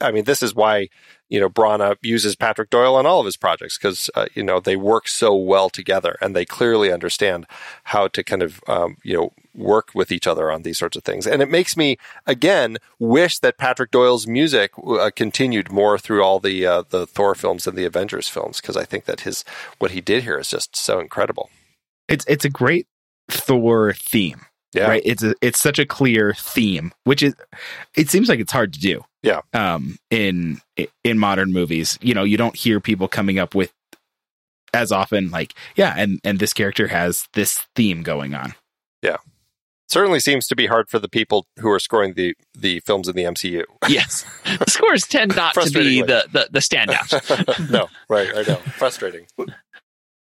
I 0.00 0.12
mean, 0.12 0.24
this 0.24 0.42
is 0.42 0.54
why 0.54 0.88
you 1.28 1.40
know 1.40 1.48
Branagh 1.48 1.96
uses 2.02 2.36
Patrick 2.36 2.70
Doyle 2.70 2.94
on 2.94 3.06
all 3.06 3.20
of 3.20 3.26
his 3.26 3.36
projects 3.36 3.78
because 3.78 4.10
uh, 4.14 4.26
you 4.34 4.42
know 4.42 4.60
they 4.60 4.76
work 4.76 5.08
so 5.08 5.34
well 5.34 5.70
together 5.70 6.16
and 6.20 6.34
they 6.34 6.44
clearly 6.44 6.92
understand 6.92 7.46
how 7.84 8.08
to 8.08 8.22
kind 8.24 8.42
of 8.42 8.60
um, 8.66 8.96
you 9.02 9.16
know 9.16 9.32
work 9.54 9.90
with 9.94 10.12
each 10.12 10.26
other 10.26 10.50
on 10.50 10.62
these 10.62 10.78
sorts 10.78 10.96
of 10.96 11.02
things. 11.02 11.26
And 11.26 11.42
it 11.42 11.50
makes 11.50 11.76
me 11.76 11.98
again 12.26 12.78
wish 12.98 13.38
that 13.40 13.58
Patrick 13.58 13.90
Doyle's 13.90 14.26
music 14.26 14.72
uh, 14.86 15.10
continued 15.14 15.70
more 15.70 15.98
through 15.98 16.22
all 16.22 16.40
the 16.40 16.66
uh, 16.66 16.82
the 16.88 17.06
Thor 17.06 17.34
films 17.34 17.66
and 17.66 17.76
the 17.76 17.84
Avengers 17.84 18.28
films 18.28 18.60
because 18.60 18.76
I 18.76 18.84
think 18.84 19.04
that 19.04 19.20
his 19.20 19.44
what 19.78 19.90
he 19.90 20.00
did 20.00 20.22
here 20.22 20.38
is 20.38 20.48
just 20.48 20.76
so 20.76 21.00
incredible. 21.00 21.50
It's 22.08 22.24
it's 22.26 22.44
a 22.44 22.50
great 22.50 22.86
Thor 23.30 23.92
theme. 23.92 24.42
Yeah, 24.74 24.86
right 24.88 25.02
it's 25.02 25.22
a, 25.22 25.34
it's 25.40 25.58
such 25.58 25.78
a 25.78 25.86
clear 25.86 26.34
theme 26.34 26.92
which 27.04 27.22
is 27.22 27.34
it 27.96 28.10
seems 28.10 28.28
like 28.28 28.38
it's 28.38 28.52
hard 28.52 28.74
to 28.74 28.78
do 28.78 29.02
Yeah. 29.22 29.40
um 29.52 29.96
in 30.10 30.60
in 31.04 31.18
modern 31.18 31.52
movies 31.52 31.98
you 32.00 32.14
know 32.14 32.24
you 32.24 32.36
don't 32.36 32.54
hear 32.56 32.80
people 32.80 33.08
coming 33.08 33.38
up 33.38 33.54
with 33.54 33.72
as 34.72 34.92
often 34.92 35.30
like 35.30 35.54
yeah 35.76 35.94
and 35.96 36.20
and 36.24 36.38
this 36.38 36.52
character 36.52 36.88
has 36.88 37.26
this 37.34 37.66
theme 37.74 38.02
going 38.02 38.34
on 38.34 38.54
Yeah. 39.02 39.16
certainly 39.88 40.20
seems 40.20 40.46
to 40.48 40.54
be 40.56 40.66
hard 40.66 40.88
for 40.88 40.98
the 40.98 41.08
people 41.08 41.46
who 41.58 41.70
are 41.70 41.78
scoring 41.80 42.14
the 42.14 42.34
the 42.54 42.80
films 42.80 43.08
in 43.08 43.16
the 43.16 43.22
MCU. 43.24 43.64
Yes, 43.88 44.24
the 44.44 44.64
scores 44.68 45.06
tend 45.06 45.34
not 45.36 45.54
to 45.54 45.70
be 45.70 46.02
the 46.02 46.26
the, 46.30 46.48
the 46.50 46.58
standout. 46.60 47.70
no, 47.70 47.88
right, 48.08 48.28
I 48.36 48.42
know, 48.42 48.56
frustrating. 48.76 49.26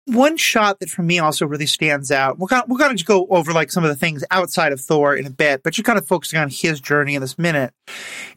One 0.06 0.36
shot 0.36 0.80
that 0.80 0.88
for 0.88 1.02
me 1.02 1.18
also 1.18 1.46
really 1.46 1.66
stands 1.66 2.10
out. 2.10 2.38
We're 2.38 2.46
gonna, 2.46 2.64
we're 2.68 2.78
gonna 2.78 2.94
just 2.94 3.06
go 3.06 3.26
over 3.28 3.52
like 3.52 3.72
some 3.72 3.84
of 3.84 3.88
the 3.88 3.96
things 3.96 4.24
outside 4.30 4.72
of 4.72 4.80
Thor 4.80 5.16
in 5.16 5.26
a 5.26 5.30
bit, 5.30 5.62
but 5.62 5.76
you're 5.76 5.84
kind 5.84 5.98
of 5.98 6.06
focusing 6.06 6.38
on 6.38 6.48
his 6.48 6.80
journey 6.80 7.14
in 7.16 7.20
this 7.20 7.38
minute. 7.38 7.74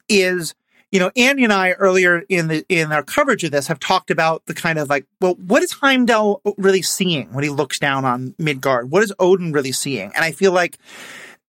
Is 0.07 0.55
you 0.91 0.99
know 0.99 1.11
Andy 1.15 1.43
and 1.43 1.53
I 1.53 1.73
earlier 1.73 2.23
in 2.27 2.47
the 2.47 2.65
in 2.69 2.91
our 2.91 3.03
coverage 3.03 3.43
of 3.43 3.51
this 3.51 3.67
have 3.67 3.79
talked 3.79 4.09
about 4.09 4.47
the 4.47 4.55
kind 4.55 4.79
of 4.79 4.89
like 4.89 5.05
well 5.21 5.35
what 5.35 5.61
is 5.61 5.71
Heimdall 5.73 6.41
really 6.57 6.81
seeing 6.81 7.31
when 7.33 7.43
he 7.43 7.51
looks 7.51 7.77
down 7.77 8.03
on 8.03 8.33
Midgard? 8.39 8.89
What 8.89 9.03
is 9.03 9.13
Odin 9.19 9.51
really 9.51 9.71
seeing? 9.71 10.11
And 10.15 10.25
I 10.25 10.31
feel 10.31 10.51
like 10.51 10.79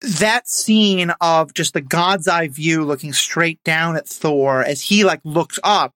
that 0.02 0.48
scene 0.48 1.12
of 1.20 1.52
just 1.52 1.74
the 1.74 1.80
god's 1.80 2.26
eye 2.26 2.48
view 2.48 2.84
looking 2.84 3.12
straight 3.12 3.62
down 3.64 3.96
at 3.96 4.08
Thor 4.08 4.62
as 4.64 4.80
he 4.80 5.04
like 5.04 5.20
looks 5.24 5.58
up 5.62 5.94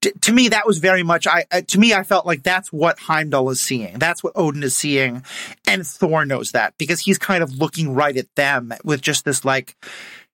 t- 0.00 0.10
to 0.22 0.32
me 0.32 0.48
that 0.48 0.66
was 0.66 0.78
very 0.78 1.02
much 1.04 1.26
I 1.28 1.44
uh, 1.52 1.60
to 1.60 1.78
me 1.78 1.94
I 1.94 2.02
felt 2.02 2.26
like 2.26 2.42
that's 2.42 2.72
what 2.72 2.98
Heimdall 2.98 3.50
is 3.50 3.60
seeing. 3.60 3.98
That's 3.98 4.24
what 4.24 4.32
Odin 4.34 4.62
is 4.64 4.74
seeing 4.74 5.22
and 5.66 5.86
Thor 5.86 6.24
knows 6.26 6.50
that 6.52 6.74
because 6.76 7.00
he's 7.00 7.18
kind 7.18 7.42
of 7.42 7.52
looking 7.58 7.94
right 7.94 8.16
at 8.16 8.34
them 8.34 8.72
with 8.84 9.00
just 9.00 9.24
this 9.24 9.44
like 9.44 9.76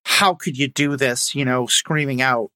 how 0.04 0.35
could 0.35 0.57
you 0.59 0.69
do 0.69 0.97
this, 0.97 1.35
you 1.35 1.45
know, 1.45 1.66
screaming 1.66 2.23
out. 2.23 2.50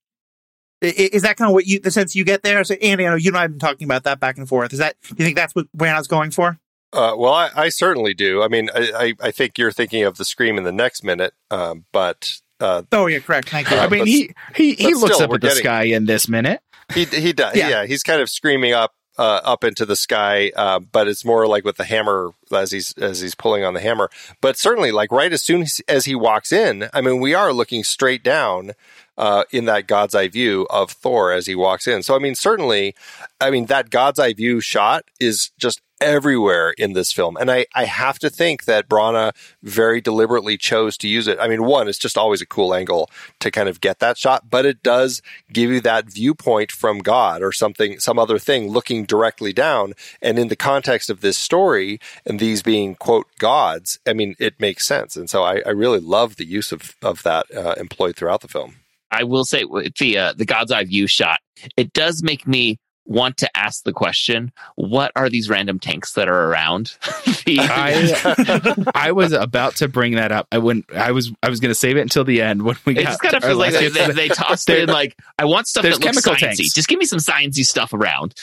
I- 0.82 1.10
Is 1.12 1.22
that 1.22 1.36
kind 1.36 1.48
of 1.50 1.54
what 1.54 1.66
you 1.66 1.80
the 1.80 1.90
sense 1.90 2.16
you 2.16 2.24
get 2.24 2.42
there? 2.42 2.64
So 2.64 2.74
Andy, 2.76 3.06
I 3.06 3.10
know 3.10 3.16
you 3.16 3.30
and 3.30 3.36
I 3.36 3.42
have 3.42 3.50
been 3.50 3.58
talking 3.58 3.84
about 3.84 4.04
that 4.04 4.20
back 4.20 4.38
and 4.38 4.48
forth. 4.48 4.72
Is 4.72 4.78
that 4.78 4.96
you 5.10 5.24
think 5.24 5.36
that's 5.36 5.54
what 5.54 5.66
Branagh's 5.76 6.08
going 6.08 6.30
for? 6.30 6.58
Uh, 6.92 7.14
well, 7.16 7.32
I, 7.32 7.50
I 7.54 7.68
certainly 7.68 8.14
do. 8.14 8.42
I 8.42 8.48
mean, 8.48 8.70
I, 8.74 8.92
I, 8.96 9.26
I 9.28 9.30
think 9.30 9.58
you're 9.58 9.72
thinking 9.72 10.04
of 10.04 10.16
the 10.16 10.24
scream 10.24 10.56
in 10.56 10.64
the 10.64 10.72
next 10.72 11.04
minute, 11.04 11.34
um, 11.50 11.84
but 11.92 12.40
uh, 12.60 12.82
Oh 12.92 13.06
yeah, 13.06 13.18
correct. 13.18 13.50
Thank 13.50 13.70
you. 13.70 13.76
Uh, 13.76 13.80
i 13.80 13.88
mean 13.88 14.06
he 14.06 14.30
he 14.54 14.74
he 14.74 14.94
looks 14.94 15.16
still, 15.16 15.28
up 15.28 15.34
at 15.34 15.40
the 15.40 15.48
getting- 15.48 15.62
sky 15.62 15.82
in 15.82 16.06
this 16.06 16.28
minute 16.28 16.60
he 16.94 17.04
he 17.04 17.32
does. 17.32 17.56
Yeah. 17.56 17.68
yeah. 17.68 17.86
he's 17.86 18.02
kind 18.02 18.20
of 18.20 18.30
screaming 18.30 18.72
up 18.72 18.94
uh, 19.18 19.40
up 19.44 19.64
into 19.64 19.86
the 19.86 19.96
sky, 19.96 20.52
uh, 20.56 20.78
but 20.78 21.08
it's 21.08 21.24
more 21.24 21.46
like 21.46 21.64
with 21.64 21.76
the 21.76 21.84
hammer 21.84 22.30
as 22.52 22.70
he's 22.70 22.92
as 22.98 23.20
he's 23.20 23.34
pulling 23.34 23.64
on 23.64 23.74
the 23.74 23.80
hammer. 23.80 24.10
But 24.40 24.58
certainly, 24.58 24.92
like 24.92 25.10
right 25.10 25.32
as 25.32 25.42
soon 25.42 25.62
as, 25.62 25.80
as 25.88 26.04
he 26.04 26.14
walks 26.14 26.52
in, 26.52 26.88
I 26.92 27.00
mean, 27.00 27.20
we 27.20 27.34
are 27.34 27.52
looking 27.52 27.82
straight 27.82 28.22
down 28.22 28.72
uh, 29.16 29.44
in 29.50 29.64
that 29.66 29.86
God's 29.86 30.14
eye 30.14 30.28
view 30.28 30.66
of 30.70 30.90
Thor 30.90 31.32
as 31.32 31.46
he 31.46 31.54
walks 31.54 31.86
in. 31.86 32.02
So, 32.02 32.14
I 32.14 32.18
mean, 32.18 32.34
certainly, 32.34 32.94
I 33.40 33.50
mean 33.50 33.66
that 33.66 33.90
God's 33.90 34.18
eye 34.18 34.34
view 34.34 34.60
shot 34.60 35.04
is 35.18 35.50
just 35.58 35.80
everywhere 36.00 36.70
in 36.70 36.92
this 36.92 37.12
film. 37.12 37.36
And 37.36 37.50
I, 37.50 37.66
I 37.74 37.84
have 37.84 38.18
to 38.20 38.30
think 38.30 38.64
that 38.64 38.88
Branagh 38.88 39.32
very 39.62 40.00
deliberately 40.00 40.56
chose 40.56 40.96
to 40.98 41.08
use 41.08 41.26
it. 41.26 41.38
I 41.40 41.48
mean, 41.48 41.64
one, 41.64 41.88
it's 41.88 41.98
just 41.98 42.18
always 42.18 42.40
a 42.42 42.46
cool 42.46 42.74
angle 42.74 43.10
to 43.40 43.50
kind 43.50 43.68
of 43.68 43.80
get 43.80 43.98
that 44.00 44.18
shot, 44.18 44.50
but 44.50 44.66
it 44.66 44.82
does 44.82 45.22
give 45.52 45.70
you 45.70 45.80
that 45.80 46.06
viewpoint 46.06 46.70
from 46.70 46.98
God 46.98 47.42
or 47.42 47.52
something, 47.52 47.98
some 47.98 48.18
other 48.18 48.38
thing 48.38 48.68
looking 48.68 49.04
directly 49.04 49.52
down. 49.52 49.94
And 50.20 50.38
in 50.38 50.48
the 50.48 50.56
context 50.56 51.10
of 51.10 51.20
this 51.20 51.38
story 51.38 51.98
and 52.24 52.38
these 52.38 52.62
being 52.62 52.94
quote 52.94 53.26
gods, 53.38 53.98
I 54.06 54.12
mean, 54.12 54.36
it 54.38 54.60
makes 54.60 54.86
sense. 54.86 55.16
And 55.16 55.30
so 55.30 55.42
I, 55.44 55.62
I 55.66 55.70
really 55.70 56.00
love 56.00 56.36
the 56.36 56.46
use 56.46 56.72
of, 56.72 56.94
of 57.02 57.22
that 57.22 57.46
uh, 57.54 57.74
employed 57.78 58.16
throughout 58.16 58.40
the 58.42 58.48
film. 58.48 58.76
I 59.10 59.24
will 59.24 59.44
say 59.44 59.64
the 59.64 60.18
uh, 60.18 60.32
the 60.36 60.44
God's 60.44 60.72
Eye 60.72 60.84
view 60.84 61.06
shot, 61.06 61.40
it 61.76 61.92
does 61.92 62.22
make 62.22 62.46
me 62.46 62.78
want 63.06 63.38
to 63.38 63.56
ask 63.56 63.84
the 63.84 63.92
question: 63.92 64.52
What 64.74 65.12
are 65.16 65.28
these 65.28 65.48
random 65.48 65.78
tanks 65.78 66.12
that 66.14 66.28
are 66.28 66.50
around? 66.50 66.96
I 67.46 68.84
I 68.94 69.12
was 69.12 69.32
about 69.32 69.76
to 69.76 69.88
bring 69.88 70.14
that 70.16 70.32
up. 70.32 70.46
I 70.52 70.58
wouldn't. 70.58 70.92
I 70.92 71.12
was. 71.12 71.32
I 71.42 71.48
was 71.48 71.60
going 71.60 71.70
to 71.70 71.74
save 71.74 71.96
it 71.96 72.00
until 72.00 72.24
the 72.24 72.42
end 72.42 72.62
when 72.62 72.76
we 72.84 72.92
it 72.98 73.02
got. 73.02 73.04
just 73.04 73.20
kind 73.22 73.34
of 73.34 73.42
to 73.42 73.48
feels 73.48 73.58
like 73.58 73.72
they, 73.72 73.88
they, 73.88 74.12
they 74.12 74.28
tossed 74.28 74.66
There- 74.66 74.82
in 74.82 74.88
like 74.88 75.16
I 75.38 75.44
want 75.44 75.66
stuff 75.68 75.82
there's 75.82 75.98
that 75.98 76.04
looks 76.04 76.24
chemical 76.24 76.34
sciencey. 76.48 76.56
tanks. 76.56 76.74
Just 76.74 76.88
give 76.88 76.98
me 76.98 77.06
some 77.06 77.18
sciencey 77.18 77.64
stuff 77.64 77.92
around. 77.92 78.34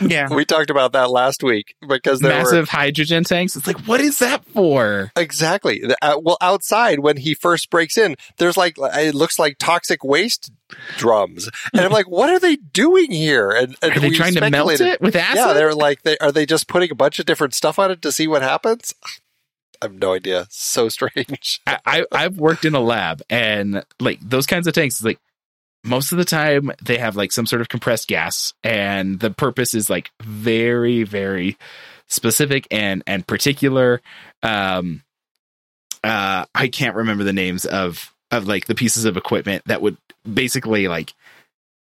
yeah. 0.00 0.28
We 0.32 0.44
talked 0.44 0.70
about 0.70 0.92
that 0.92 1.10
last 1.10 1.42
week 1.42 1.74
because 1.86 2.20
there 2.20 2.32
were 2.32 2.38
massive 2.44 2.68
hydrogen 2.68 3.24
tanks. 3.24 3.56
It's 3.56 3.66
like, 3.66 3.80
what 3.86 4.00
is 4.00 4.18
that 4.18 4.44
for? 4.46 5.10
Exactly. 5.16 5.82
Uh, 6.02 6.18
well, 6.22 6.36
outside 6.40 7.00
when 7.00 7.16
he 7.16 7.34
first 7.34 7.70
breaks 7.70 7.96
in, 7.96 8.16
there's 8.38 8.56
like 8.56 8.76
it 8.78 9.14
looks 9.14 9.38
like 9.38 9.56
toxic 9.58 10.02
waste 10.04 10.50
drums, 10.98 11.48
and 11.72 11.82
I'm 11.82 11.90
like, 11.92 12.08
what 12.08 12.28
are 12.30 12.38
they 12.38 12.56
doing 12.56 13.10
here? 13.10 13.50
And, 13.50 13.67
and 13.82 13.96
Are 13.96 14.00
they 14.00 14.10
trying 14.10 14.34
to 14.34 14.50
melt 14.50 14.80
it 14.80 15.00
with 15.00 15.16
acid? 15.16 15.36
Yeah, 15.36 15.52
they're 15.52 15.74
like, 15.74 16.02
they, 16.02 16.16
are 16.18 16.32
they 16.32 16.46
just 16.46 16.68
putting 16.68 16.90
a 16.90 16.94
bunch 16.94 17.18
of 17.18 17.26
different 17.26 17.54
stuff 17.54 17.78
on 17.78 17.90
it 17.90 18.02
to 18.02 18.12
see 18.12 18.26
what 18.26 18.42
happens? 18.42 18.94
I 19.80 19.86
have 19.86 19.94
no 19.94 20.14
idea. 20.14 20.46
So 20.50 20.88
strange. 20.88 21.60
I, 21.66 21.78
I 21.86 22.04
I've 22.12 22.38
worked 22.38 22.64
in 22.64 22.74
a 22.74 22.80
lab 22.80 23.22
and 23.30 23.84
like 24.00 24.18
those 24.20 24.46
kinds 24.46 24.66
of 24.66 24.74
tanks. 24.74 25.02
Like 25.02 25.18
most 25.84 26.12
of 26.12 26.18
the 26.18 26.24
time, 26.24 26.72
they 26.82 26.98
have 26.98 27.16
like 27.16 27.32
some 27.32 27.46
sort 27.46 27.62
of 27.62 27.68
compressed 27.68 28.08
gas, 28.08 28.54
and 28.64 29.20
the 29.20 29.30
purpose 29.30 29.74
is 29.74 29.88
like 29.88 30.10
very 30.20 31.04
very 31.04 31.56
specific 32.08 32.66
and 32.70 33.02
and 33.06 33.26
particular. 33.26 34.00
Um, 34.42 35.02
uh, 36.02 36.44
I 36.54 36.68
can't 36.68 36.96
remember 36.96 37.24
the 37.24 37.32
names 37.32 37.64
of 37.64 38.14
of 38.30 38.46
like 38.46 38.66
the 38.66 38.74
pieces 38.74 39.04
of 39.04 39.16
equipment 39.16 39.62
that 39.66 39.80
would 39.80 39.96
basically 40.32 40.88
like 40.88 41.14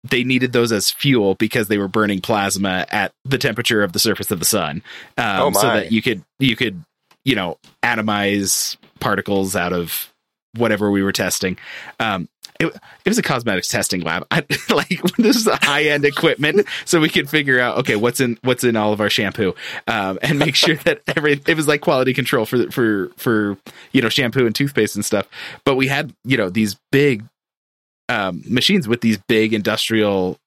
they 0.03 0.23
needed 0.23 0.53
those 0.53 0.71
as 0.71 0.89
fuel 0.91 1.35
because 1.35 1.67
they 1.67 1.77
were 1.77 1.87
burning 1.87 2.21
plasma 2.21 2.85
at 2.89 3.13
the 3.25 3.37
temperature 3.37 3.83
of 3.83 3.93
the 3.93 3.99
surface 3.99 4.31
of 4.31 4.39
the 4.39 4.45
sun. 4.45 4.81
Um, 5.17 5.41
Oh, 5.41 5.51
so 5.51 5.67
that 5.67 5.91
you 5.91 6.01
could 6.01 6.23
you 6.39 6.55
could 6.55 6.83
you 7.25 7.35
know 7.35 7.57
atomize 7.83 8.77
particles 8.99 9.55
out 9.55 9.73
of 9.73 10.13
whatever 10.55 10.89
we 10.91 11.03
were 11.03 11.11
testing. 11.11 11.57
Um 11.99 12.29
it, 12.59 12.65
it 13.05 13.09
was 13.09 13.19
a 13.19 13.21
cosmetics 13.21 13.67
testing 13.67 14.01
lab. 14.01 14.25
I, 14.31 14.43
like 14.69 14.99
this 15.17 15.35
is 15.35 15.47
high 15.61 15.83
end 15.85 16.05
equipment 16.05 16.65
so 16.85 16.99
we 16.99 17.09
could 17.09 17.29
figure 17.29 17.59
out 17.59 17.77
okay 17.79 17.95
what's 17.95 18.19
in 18.19 18.39
what's 18.43 18.63
in 18.63 18.75
all 18.75 18.93
of 18.93 18.99
our 18.99 19.11
shampoo 19.11 19.53
um 19.87 20.17
and 20.23 20.39
make 20.39 20.55
sure 20.65 20.75
that 20.77 21.01
every 21.15 21.39
it 21.45 21.55
was 21.55 21.67
like 21.67 21.81
quality 21.81 22.13
control 22.15 22.45
for 22.45 22.71
for 22.71 23.11
for 23.17 23.57
you 23.91 24.01
know 24.01 24.09
shampoo 24.09 24.45
and 24.45 24.55
toothpaste 24.55 24.95
and 24.95 25.05
stuff. 25.05 25.27
But 25.65 25.75
we 25.75 25.87
had 25.87 26.13
you 26.23 26.37
know 26.37 26.49
these 26.49 26.77
big 26.91 27.25
um, 28.09 28.41
machines 28.47 28.87
with 28.87 29.01
these 29.01 29.17
big 29.27 29.53
industrial 29.53 30.39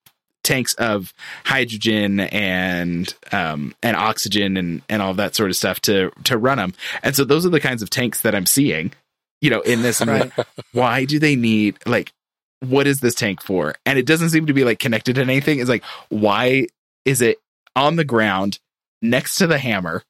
tanks 0.42 0.72
of 0.74 1.12
hydrogen 1.44 2.20
and 2.20 3.14
um, 3.32 3.74
and 3.82 3.96
oxygen 3.96 4.56
and 4.56 4.82
and 4.88 5.02
all 5.02 5.14
that 5.14 5.34
sort 5.34 5.50
of 5.50 5.56
stuff 5.56 5.80
to 5.80 6.10
to 6.24 6.38
run 6.38 6.58
them. 6.58 6.72
And 7.02 7.14
so 7.14 7.24
those 7.24 7.44
are 7.44 7.50
the 7.50 7.60
kinds 7.60 7.82
of 7.82 7.90
tanks 7.90 8.22
that 8.22 8.34
I'm 8.34 8.46
seeing, 8.46 8.92
you 9.40 9.50
know, 9.50 9.60
in 9.60 9.82
this. 9.82 10.00
I'm 10.00 10.08
like, 10.08 10.32
why 10.72 11.04
do 11.04 11.18
they 11.18 11.36
need 11.36 11.76
like 11.86 12.12
what 12.60 12.86
is 12.86 13.00
this 13.00 13.14
tank 13.14 13.42
for? 13.42 13.74
And 13.86 13.98
it 13.98 14.06
doesn't 14.06 14.30
seem 14.30 14.46
to 14.46 14.52
be 14.52 14.64
like 14.64 14.78
connected 14.78 15.14
to 15.16 15.20
anything. 15.22 15.60
It's 15.60 15.68
like 15.70 15.84
why 16.08 16.66
is 17.04 17.20
it 17.22 17.38
on 17.76 17.96
the 17.96 18.04
ground 18.04 18.58
next 19.02 19.36
to 19.36 19.46
the 19.46 19.58
hammer? 19.58 20.02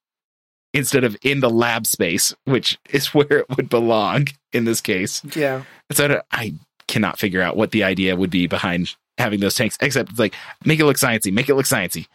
Instead 0.73 1.03
of 1.03 1.17
in 1.23 1.41
the 1.41 1.51
lab 1.51 1.85
space, 1.85 2.33
which 2.45 2.79
is 2.91 3.09
where 3.15 3.39
it 3.41 3.47
would 3.57 3.69
belong 3.69 4.29
in 4.53 4.65
this 4.65 4.81
case. 4.81 5.21
Yeah. 5.35 5.65
So 5.91 6.05
I, 6.05 6.07
don't- 6.09 6.25
I 6.31 6.55
cannot 6.91 7.19
figure 7.19 7.41
out 7.41 7.57
what 7.57 7.71
the 7.71 7.85
idea 7.85 8.17
would 8.17 8.31
be 8.31 8.47
behind 8.47 8.95
having 9.17 9.41
those 9.41 9.55
tanks, 9.55 9.79
except 9.81 10.11
it's 10.11 10.19
like 10.19 10.35
make 10.65 10.81
it 10.81 10.85
look 10.85 10.97
sciencey, 10.97 11.33
make 11.33 11.49
it 11.49 11.55
look 11.55 11.67
sciencey. 11.67 12.07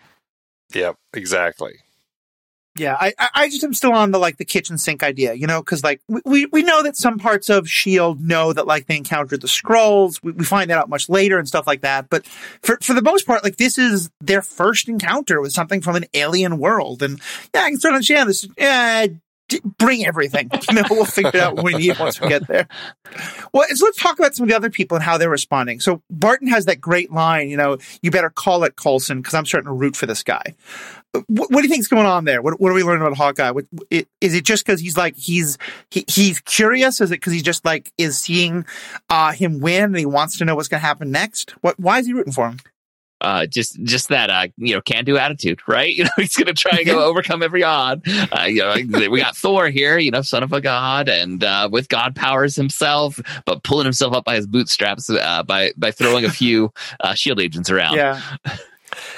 Yep, 0.73 0.95
exactly. 1.13 1.75
Yeah, 2.77 2.97
I, 2.99 3.13
I- 3.17 3.29
I 3.35 3.49
just 3.49 3.63
am 3.63 3.73
still 3.73 3.93
on 3.93 4.11
the 4.11 4.17
like 4.19 4.35
the 4.35 4.43
kitchen 4.43 4.77
sink 4.77 5.01
idea, 5.01 5.33
you 5.33 5.47
know, 5.47 5.61
because 5.61 5.81
like 5.81 6.01
we- 6.09 6.21
we 6.25 6.45
we 6.47 6.61
know 6.63 6.83
that 6.83 6.97
some 6.97 7.17
parts 7.19 7.49
of 7.49 7.69
Shield 7.69 8.19
know 8.19 8.51
that 8.51 8.67
like 8.67 8.88
they 8.88 8.97
encountered 8.97 9.39
the 9.39 9.47
scrolls. 9.47 10.21
We, 10.21 10.33
we 10.33 10.43
find 10.43 10.69
that 10.69 10.77
out 10.77 10.89
much 10.89 11.07
later 11.07 11.39
and 11.39 11.47
stuff 11.47 11.65
like 11.67 11.81
that. 11.81 12.09
But 12.09 12.25
for 12.61 12.77
for 12.81 12.93
the 12.93 13.01
most 13.01 13.25
part, 13.25 13.45
like 13.45 13.55
this 13.55 13.77
is 13.77 14.09
their 14.19 14.41
first 14.41 14.89
encounter 14.89 15.39
with 15.39 15.53
something 15.53 15.79
from 15.79 15.95
an 15.95 16.03
alien 16.13 16.57
world, 16.57 17.01
and 17.01 17.21
yeah, 17.53 17.61
I 17.61 17.69
can 17.69 17.79
sort 17.79 17.93
of 17.93 17.95
understand 17.97 18.27
this. 18.29 18.45
Yeah, 18.57 19.07
d- 19.07 19.19
bring 19.61 20.05
everything. 20.05 20.49
You 20.69 20.81
know, 20.81 20.83
we'll 20.89 21.05
figure 21.05 21.29
it 21.29 21.35
out 21.35 21.55
when 21.55 21.65
we 21.65 21.75
need 21.75 21.89
it 21.91 21.99
once 21.99 22.19
we 22.19 22.27
get 22.27 22.47
there. 22.47 22.67
Well, 23.53 23.67
so 23.73 23.85
let's 23.85 24.01
talk 24.01 24.17
about 24.17 24.35
some 24.35 24.45
of 24.45 24.49
the 24.49 24.55
other 24.55 24.71
people 24.71 24.95
and 24.95 25.03
how 25.03 25.17
they're 25.17 25.29
responding. 25.29 25.79
So 25.79 26.01
Barton 26.09 26.47
has 26.47 26.65
that 26.65 26.81
great 26.81 27.11
line, 27.11 27.49
you 27.49 27.55
know, 27.55 27.77
you 28.01 28.09
better 28.09 28.31
call 28.31 28.63
it 28.63 28.75
Coulson 28.75 29.19
because 29.19 29.35
I'm 29.35 29.45
starting 29.45 29.67
to 29.67 29.73
root 29.73 29.95
for 29.95 30.07
this 30.07 30.23
guy. 30.23 30.55
What, 31.27 31.51
what 31.51 31.61
do 31.61 31.61
you 31.61 31.69
think's 31.69 31.87
going 31.87 32.07
on 32.07 32.25
there? 32.25 32.41
What, 32.41 32.59
what 32.59 32.71
are 32.71 32.73
we 32.73 32.83
learning 32.83 33.05
about 33.05 33.15
Hawkeye? 33.15 33.51
What, 33.51 33.65
it, 33.89 34.07
is 34.21 34.33
it 34.33 34.43
just 34.43 34.65
because 34.65 34.81
he's 34.81 34.97
like 34.97 35.15
he's 35.15 35.57
he, 35.91 36.03
he's 36.07 36.39
curious? 36.41 36.99
Is 36.99 37.11
it 37.11 37.15
because 37.15 37.33
he 37.33 37.41
just 37.41 37.63
like 37.63 37.91
is 37.97 38.17
seeing 38.17 38.65
uh, 39.09 39.31
him 39.31 39.59
win 39.59 39.83
and 39.83 39.97
he 39.97 40.05
wants 40.05 40.39
to 40.39 40.45
know 40.45 40.55
what's 40.55 40.67
going 40.67 40.81
to 40.81 40.87
happen 40.87 41.11
next? 41.11 41.51
What? 41.61 41.79
Why 41.79 41.99
is 41.99 42.07
he 42.07 42.13
rooting 42.13 42.33
for 42.33 42.49
him? 42.49 42.59
Uh, 43.25 43.45
just 43.47 43.81
just 43.83 44.09
that 44.09 44.29
uh, 44.29 44.47
you 44.57 44.75
know 44.75 44.81
can 44.81 45.03
do 45.05 45.17
attitude, 45.17 45.59
right? 45.67 45.93
You 45.95 46.03
know, 46.05 46.09
he's 46.17 46.35
gonna 46.35 46.53
try 46.53 46.77
and 46.77 46.85
go 46.85 47.03
overcome 47.03 47.41
every 47.43 47.63
odd. 47.63 48.03
Uh, 48.07 48.43
you 48.47 48.57
know, 48.61 49.09
we 49.09 49.19
got 49.19 49.35
Thor 49.43 49.69
here, 49.69 49.97
you 49.97 50.11
know, 50.11 50.21
son 50.21 50.43
of 50.43 50.53
a 50.53 50.61
god, 50.61 51.09
and 51.09 51.43
uh, 51.43 51.69
with 51.71 51.89
god 51.89 52.15
powers 52.15 52.55
himself, 52.55 53.19
but 53.45 53.63
pulling 53.63 53.85
himself 53.85 54.13
up 54.13 54.25
by 54.25 54.35
his 54.35 54.47
bootstraps 54.47 55.09
uh, 55.09 55.43
by 55.43 55.71
by 55.77 55.91
throwing 55.91 56.25
a 56.25 56.29
few 56.29 56.71
uh, 56.99 57.13
shield 57.15 57.39
agents 57.41 57.69
around. 57.69 57.95
Yeah, 57.97 58.21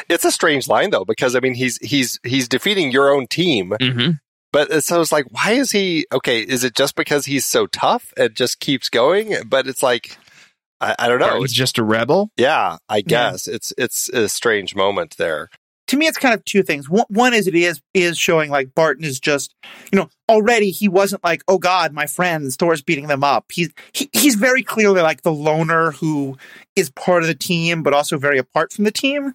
It's 0.10 0.26
a 0.26 0.32
strange 0.32 0.68
line 0.68 0.90
though, 0.90 1.06
because 1.06 1.36
I 1.36 1.40
mean 1.40 1.54
he's 1.54 1.78
he's 1.78 2.20
he's 2.24 2.48
defeating 2.48 2.92
your 2.92 3.10
own 3.14 3.28
team, 3.28 3.74
hmm 3.80 4.12
but 4.54 4.68
it's- 4.70 4.86
so 4.86 5.02
it's 5.02 5.12
like, 5.12 5.26
why 5.32 5.52
is 5.52 5.72
he 5.72 6.06
okay? 6.12 6.40
Is 6.42 6.64
it 6.64 6.74
just 6.76 6.96
because 6.96 7.26
he's 7.26 7.46
so 7.46 7.68
tough 7.68 8.14
and 8.16 8.34
just 8.34 8.60
keeps 8.62 8.88
going? 8.90 9.36
But 9.46 9.68
it's 9.68 9.84
like, 9.84 10.18
I, 10.80 10.96
I 11.00 11.08
don't 11.08 11.20
know. 11.20 11.30
Barton's 11.30 11.54
just 11.54 11.78
a 11.78 11.84
rebel. 11.84 12.32
Yeah, 12.38 12.78
I 12.88 13.02
guess 13.02 13.48
it's 13.48 13.74
it's 13.78 14.10
a 14.10 14.30
strange 14.30 14.76
moment 14.76 15.18
there. 15.18 15.50
to 15.88 15.98
me, 15.98 16.06
it's 16.06 16.18
kind 16.18 16.34
of 16.36 16.44
two 16.46 16.64
things. 16.64 16.90
One, 16.90 17.06
one 17.10 17.34
is 17.34 17.48
it 17.48 17.56
is 17.56 17.82
is 17.94 18.18
showing 18.18 18.52
like 18.52 18.76
Barton 18.76 19.04
is 19.04 19.20
just, 19.20 19.56
you 19.92 19.98
know, 19.98 20.10
already 20.30 20.70
he 20.72 20.88
wasn't 20.88 21.24
like, 21.24 21.44
oh 21.48 21.58
God, 21.58 21.94
my 21.94 22.06
friends, 22.06 22.56
Thor's 22.56 22.82
beating 22.82 23.08
them 23.08 23.24
up. 23.24 23.46
He's 23.52 23.72
he, 23.94 24.10
he's 24.14 24.36
very 24.36 24.64
clearly 24.64 25.02
like 25.02 25.22
the 25.22 25.32
loner 25.34 25.92
who 25.92 26.38
is 26.76 26.90
part 26.90 27.24
of 27.24 27.28
the 27.28 27.36
team, 27.36 27.84
but 27.84 27.94
also 27.94 28.18
very 28.18 28.38
apart 28.38 28.74
from 28.74 28.84
the 28.84 28.92
team. 28.92 29.34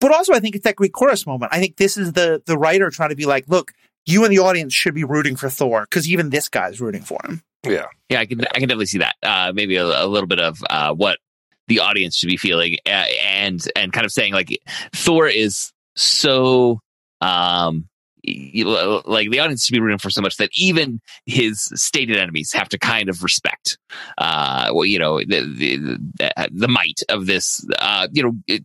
But 0.00 0.12
also, 0.12 0.32
I 0.32 0.40
think 0.40 0.54
it's 0.54 0.64
that 0.64 0.76
Greek 0.76 0.92
chorus 0.92 1.26
moment. 1.26 1.52
I 1.52 1.60
think 1.60 1.76
this 1.76 1.96
is 1.96 2.12
the 2.12 2.42
the 2.46 2.58
writer 2.58 2.90
trying 2.90 3.10
to 3.10 3.16
be 3.16 3.26
like, 3.26 3.48
look, 3.48 3.72
you 4.06 4.24
and 4.24 4.32
the 4.32 4.38
audience 4.38 4.74
should 4.74 4.94
be 4.94 5.04
rooting 5.04 5.36
for 5.36 5.48
Thor 5.48 5.82
because 5.82 6.08
even 6.08 6.30
this 6.30 6.48
guy's 6.48 6.80
rooting 6.80 7.02
for 7.02 7.18
him. 7.24 7.42
Yeah, 7.64 7.86
Yeah, 8.08 8.20
I 8.20 8.26
can 8.26 8.40
I 8.40 8.58
can 8.58 8.68
definitely 8.68 8.86
see 8.86 8.98
that. 8.98 9.16
Uh, 9.22 9.52
maybe 9.54 9.76
a, 9.76 9.84
a 9.84 10.06
little 10.06 10.28
bit 10.28 10.40
of 10.40 10.62
uh, 10.70 10.94
what 10.94 11.18
the 11.66 11.80
audience 11.80 12.16
should 12.16 12.28
be 12.28 12.36
feeling, 12.36 12.76
uh, 12.86 13.04
and 13.24 13.64
and 13.76 13.92
kind 13.92 14.06
of 14.06 14.12
saying 14.12 14.32
like 14.32 14.48
Thor 14.94 15.26
is 15.26 15.72
so 15.96 16.80
um 17.20 17.88
you 18.22 18.66
like 19.06 19.30
the 19.30 19.40
audience 19.40 19.64
should 19.64 19.72
be 19.72 19.80
rooting 19.80 19.98
for 19.98 20.10
so 20.10 20.20
much 20.20 20.36
that 20.36 20.50
even 20.56 21.00
his 21.26 21.70
stated 21.74 22.16
enemies 22.16 22.52
have 22.52 22.68
to 22.68 22.78
kind 22.78 23.08
of 23.08 23.22
respect 23.22 23.78
uh 24.18 24.70
well 24.72 24.84
you 24.84 24.98
know 24.98 25.18
the 25.18 25.40
the, 25.56 25.76
the, 25.76 26.48
the 26.52 26.68
might 26.68 27.00
of 27.08 27.26
this 27.26 27.64
uh 27.78 28.06
you 28.12 28.22
know 28.22 28.58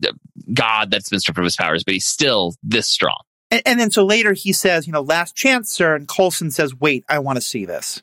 god 0.52 0.90
that's 0.90 1.08
been 1.08 1.18
stripped 1.18 1.38
of 1.38 1.44
his 1.44 1.56
powers 1.56 1.82
but 1.82 1.94
he's 1.94 2.06
still 2.06 2.54
this 2.62 2.88
strong 2.88 3.18
And, 3.50 3.62
and 3.64 3.80
then 3.80 3.90
so 3.90 4.04
later 4.04 4.32
he 4.32 4.52
says, 4.52 4.86
you 4.86 4.92
know, 4.92 5.02
last 5.02 5.36
chance, 5.36 5.70
sir. 5.70 5.94
And 5.94 6.08
Coulson 6.08 6.50
says, 6.50 6.74
wait, 6.74 7.04
I 7.08 7.20
want 7.20 7.36
to 7.36 7.40
see 7.40 7.64
this. 7.64 8.02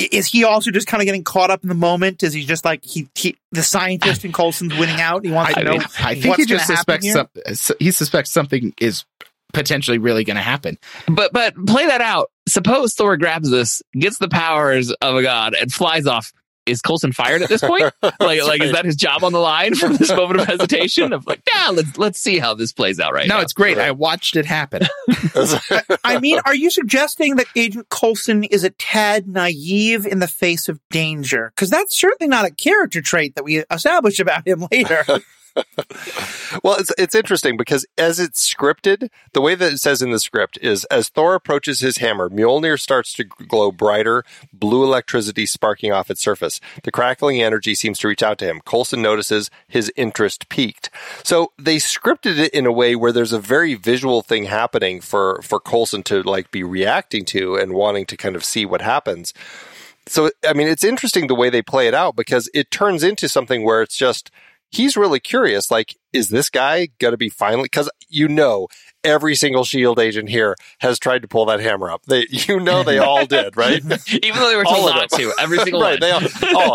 I- 0.00 0.08
Is 0.12 0.26
he 0.26 0.44
also 0.44 0.70
just 0.70 0.86
kind 0.86 1.00
of 1.02 1.06
getting 1.06 1.24
caught 1.24 1.50
up 1.50 1.62
in 1.62 1.68
the 1.68 1.74
moment? 1.74 2.22
Is 2.22 2.32
he 2.32 2.44
just 2.44 2.64
like 2.64 2.84
he, 2.84 3.08
he 3.14 3.36
the 3.52 3.62
scientist 3.62 4.24
in 4.24 4.32
Coulson's 4.32 4.76
winning 4.76 5.00
out? 5.00 5.24
He 5.24 5.30
wants 5.30 5.54
I, 5.56 5.60
to 5.60 5.64
know. 5.64 5.72
mean, 5.72 5.82
I 6.00 6.14
think 6.14 6.26
what's 6.26 6.42
he 6.42 6.46
just 6.46 6.66
suspects 6.66 7.04
here? 7.04 7.26
some, 7.54 7.76
he 7.78 7.90
suspects 7.90 8.30
something 8.30 8.74
is 8.80 9.04
potentially 9.52 9.98
really 9.98 10.24
going 10.24 10.36
to 10.36 10.42
happen. 10.42 10.78
but 11.08 11.32
but 11.32 11.54
play 11.66 11.86
that 11.86 12.00
out 12.00 12.30
suppose 12.48 12.94
thor 12.94 13.16
grabs 13.18 13.50
this 13.50 13.82
gets 13.92 14.18
the 14.18 14.28
powers 14.28 14.90
of 15.02 15.14
a 15.14 15.22
god 15.22 15.54
and 15.54 15.70
flies 15.72 16.06
off 16.06 16.32
is 16.66 16.80
Coulson 16.80 17.12
fired 17.12 17.42
at 17.42 17.48
this 17.48 17.60
point? 17.60 17.82
like, 18.02 18.20
like 18.20 18.62
is 18.62 18.72
that 18.72 18.84
his 18.84 18.96
job 18.96 19.24
on 19.24 19.32
the 19.32 19.38
line 19.38 19.74
from 19.74 19.96
this 19.96 20.10
moment 20.10 20.40
of 20.40 20.46
hesitation? 20.46 21.12
Of 21.12 21.26
like, 21.26 21.42
yeah, 21.52 21.70
let's 21.70 21.98
let's 21.98 22.20
see 22.20 22.38
how 22.38 22.54
this 22.54 22.72
plays 22.72 23.00
out 23.00 23.12
right 23.12 23.26
no, 23.28 23.36
now. 23.36 23.40
it's 23.40 23.52
great. 23.52 23.78
I 23.78 23.90
watched 23.90 24.36
it 24.36 24.46
happen. 24.46 24.82
I 26.04 26.18
mean, 26.20 26.40
are 26.44 26.54
you 26.54 26.70
suggesting 26.70 27.36
that 27.36 27.46
Agent 27.56 27.88
Coulson 27.88 28.44
is 28.44 28.64
a 28.64 28.70
tad 28.70 29.26
naive 29.26 30.06
in 30.06 30.20
the 30.20 30.28
face 30.28 30.68
of 30.68 30.80
danger? 30.90 31.52
Because 31.54 31.70
that's 31.70 31.98
certainly 31.98 32.28
not 32.28 32.44
a 32.44 32.50
character 32.50 33.00
trait 33.00 33.34
that 33.34 33.44
we 33.44 33.64
establish 33.70 34.20
about 34.20 34.46
him 34.46 34.66
later. 34.70 35.04
well, 36.62 36.76
it's 36.78 36.92
it's 36.96 37.14
interesting 37.14 37.56
because 37.56 37.86
as 37.98 38.18
it's 38.18 38.52
scripted, 38.52 39.08
the 39.32 39.40
way 39.40 39.54
that 39.54 39.72
it 39.72 39.78
says 39.78 40.00
in 40.00 40.10
the 40.10 40.18
script 40.18 40.58
is 40.62 40.84
as 40.86 41.08
Thor 41.08 41.34
approaches 41.34 41.80
his 41.80 41.98
hammer, 41.98 42.28
Mjolnir 42.28 42.78
starts 42.78 43.12
to 43.14 43.24
glow 43.24 43.70
brighter, 43.70 44.24
blue 44.52 44.84
electricity 44.84 45.46
sparking 45.46 45.92
off 45.92 46.10
its 46.10 46.22
surface. 46.22 46.60
The 46.84 46.90
crackling 46.92 47.42
energy 47.42 47.74
seems 47.74 47.98
to 48.00 48.08
reach 48.08 48.22
out 48.22 48.38
to 48.38 48.46
him. 48.46 48.60
Coulson 48.64 49.02
notices 49.02 49.50
his 49.68 49.92
interest 49.96 50.48
peaked. 50.48 50.90
So 51.22 51.52
they 51.58 51.76
scripted 51.76 52.38
it 52.38 52.54
in 52.54 52.66
a 52.66 52.72
way 52.72 52.96
where 52.96 53.12
there's 53.12 53.32
a 53.32 53.38
very 53.38 53.74
visual 53.74 54.22
thing 54.22 54.44
happening 54.44 55.00
for 55.00 55.40
for 55.42 55.60
Coulson 55.60 56.02
to 56.04 56.22
like 56.22 56.50
be 56.50 56.62
reacting 56.62 57.24
to 57.26 57.56
and 57.56 57.74
wanting 57.74 58.06
to 58.06 58.16
kind 58.16 58.36
of 58.36 58.44
see 58.44 58.64
what 58.64 58.80
happens. 58.80 59.34
So 60.06 60.30
I 60.46 60.52
mean, 60.52 60.68
it's 60.68 60.84
interesting 60.84 61.26
the 61.26 61.34
way 61.34 61.50
they 61.50 61.62
play 61.62 61.86
it 61.86 61.94
out 61.94 62.16
because 62.16 62.48
it 62.54 62.70
turns 62.70 63.02
into 63.02 63.28
something 63.28 63.64
where 63.64 63.82
it's 63.82 63.96
just 63.96 64.30
he's 64.72 64.96
really 64.96 65.20
curious. 65.20 65.70
Like, 65.70 65.96
is 66.12 66.28
this 66.28 66.50
guy 66.50 66.88
going 66.98 67.12
to 67.12 67.18
be 67.18 67.28
finally? 67.28 67.64
Because 67.64 67.88
you 68.08 68.28
know, 68.28 68.68
every 69.04 69.34
single 69.34 69.64
Shield 69.64 69.98
agent 69.98 70.28
here 70.28 70.56
has 70.80 70.98
tried 70.98 71.22
to 71.22 71.28
pull 71.28 71.46
that 71.46 71.60
hammer 71.60 71.90
up. 71.90 72.04
They, 72.06 72.26
you 72.30 72.58
know, 72.60 72.82
they 72.82 72.98
all 72.98 73.26
did, 73.26 73.56
right? 73.56 73.80
Even 73.80 74.40
though 74.40 74.50
they 74.50 74.56
were 74.56 74.64
told 74.64 74.94
not 74.94 75.10
to, 75.10 75.32
every 75.38 75.58
single 75.58 75.80
right. 75.82 76.00
one. 76.00 76.00
They 76.00 76.10
all, 76.10 76.22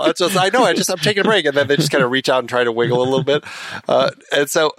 oh, 0.08 0.14
just, 0.14 0.38
I 0.38 0.50
know. 0.50 0.64
I 0.64 0.74
just, 0.74 0.90
I'm 0.90 0.98
taking 0.98 1.22
a 1.22 1.24
break, 1.24 1.46
and 1.46 1.56
then 1.56 1.68
they 1.68 1.76
just 1.76 1.92
kind 1.92 2.04
of 2.04 2.12
reach 2.12 2.30
out 2.30 2.40
and 2.40 2.50
try 2.50 2.64
to 2.64 2.72
wiggle 2.72 3.02
a 3.02 3.04
little 3.04 3.24
bit. 3.24 3.44
Uh, 3.88 4.12
and 4.32 4.50
so, 4.50 4.72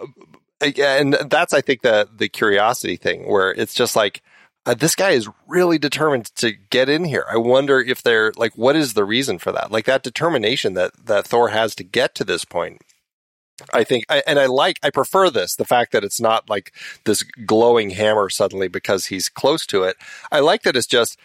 and 0.61 1.15
that's, 1.15 1.53
I 1.53 1.61
think, 1.61 1.83
the 1.83 2.09
the 2.15 2.29
curiosity 2.29 2.97
thing, 2.97 3.29
where 3.31 3.51
it's 3.51 3.75
just 3.75 3.97
like. 3.97 4.23
Uh, 4.67 4.75
this 4.75 4.95
guy 4.95 5.11
is 5.13 5.27
really 5.47 5.79
determined 5.79 6.27
to 6.35 6.53
get 6.69 6.91
in 6.91 7.05
here. 7.05 7.25
I 7.33 7.39
wonder 7.39 7.81
if 7.81 8.03
they're 8.03 8.33
like, 8.37 8.53
what 8.59 8.77
is 8.77 8.93
the 8.93 9.05
reason 9.05 9.39
for 9.39 9.51
that? 9.51 9.73
Like 9.73 9.87
that 9.87 10.03
determination 10.03 10.75
that 10.75 10.91
that 11.07 11.27
Thor 11.27 11.49
has 11.49 11.75
to 11.77 11.85
get 11.85 12.15
to 12.17 12.25
this 12.25 12.45
point. 12.45 12.83
I 13.73 13.85
think, 13.85 14.05
I, 14.09 14.23
and 14.27 14.39
I 14.39 14.47
like, 14.47 14.79
I 14.83 14.91
prefer 14.91 15.31
this, 15.31 15.57
the 15.57 15.65
fact 15.65 15.93
that 15.93 16.05
it's 16.05 16.21
not 16.21 16.49
like 16.49 16.73
this 17.05 17.23
glowing 17.45 17.91
hammer 17.91 18.31
suddenly 18.31 18.69
because 18.69 19.07
he's 19.07 19.29
close 19.29 19.67
to 19.67 19.83
it. 19.83 19.97
I 20.31 20.41
like 20.41 20.63
that 20.63 20.77
it's 20.77 20.87
just, 20.87 21.19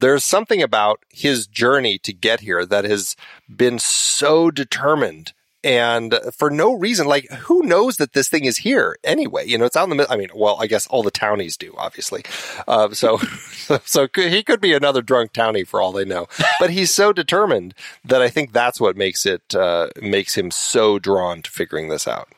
there's 0.00 0.24
something 0.24 0.62
about 0.62 1.00
his 1.10 1.46
journey 1.46 1.98
to 1.98 2.12
get 2.12 2.40
here 2.40 2.66
that 2.66 2.84
has 2.84 3.16
been 3.54 3.78
so 3.78 4.50
determined 4.50 5.32
and 5.64 6.18
for 6.36 6.50
no 6.50 6.74
reason, 6.74 7.06
like 7.06 7.30
who 7.30 7.62
knows 7.62 7.96
that 7.96 8.12
this 8.12 8.28
thing 8.28 8.44
is 8.44 8.58
here 8.58 8.96
anyway? 9.02 9.46
You 9.46 9.58
know, 9.58 9.64
it's 9.64 9.76
out 9.76 9.84
in 9.84 9.90
the 9.90 9.96
middle. 9.96 10.12
I 10.12 10.16
mean, 10.16 10.28
well, 10.34 10.56
I 10.60 10.66
guess 10.66 10.86
all 10.86 11.02
the 11.02 11.10
townies 11.10 11.56
do, 11.56 11.74
obviously. 11.76 12.22
Uh, 12.68 12.90
so, 12.90 13.18
so 13.84 14.06
could, 14.06 14.30
he 14.30 14.42
could 14.42 14.60
be 14.60 14.74
another 14.74 15.02
drunk 15.02 15.32
townie 15.32 15.66
for 15.66 15.80
all 15.80 15.92
they 15.92 16.04
know. 16.04 16.28
But 16.60 16.70
he's 16.70 16.94
so 16.94 17.12
determined 17.12 17.74
that 18.04 18.22
I 18.22 18.28
think 18.28 18.52
that's 18.52 18.80
what 18.80 18.96
makes 18.96 19.26
it 19.26 19.54
uh, 19.54 19.88
makes 20.00 20.36
him 20.36 20.50
so 20.50 20.98
drawn 20.98 21.42
to 21.42 21.50
figuring 21.50 21.88
this 21.88 22.06
out. 22.06 22.28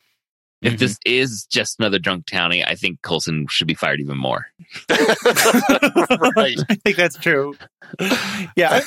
If 0.63 0.79
this 0.79 0.99
is 1.05 1.47
just 1.47 1.79
another 1.79 1.99
drunk 1.99 2.27
townie, 2.27 2.67
I 2.67 2.75
think 2.75 3.03
Coulson 3.03 3.47
should 3.49 3.69
be 3.69 3.75
fired 3.75 4.01
even 4.01 4.17
more. 4.17 4.47
right. 4.91 6.59
I 6.69 6.75
think 6.83 6.97
that's 6.97 7.19
true. 7.19 7.55
Yeah. 8.57 8.81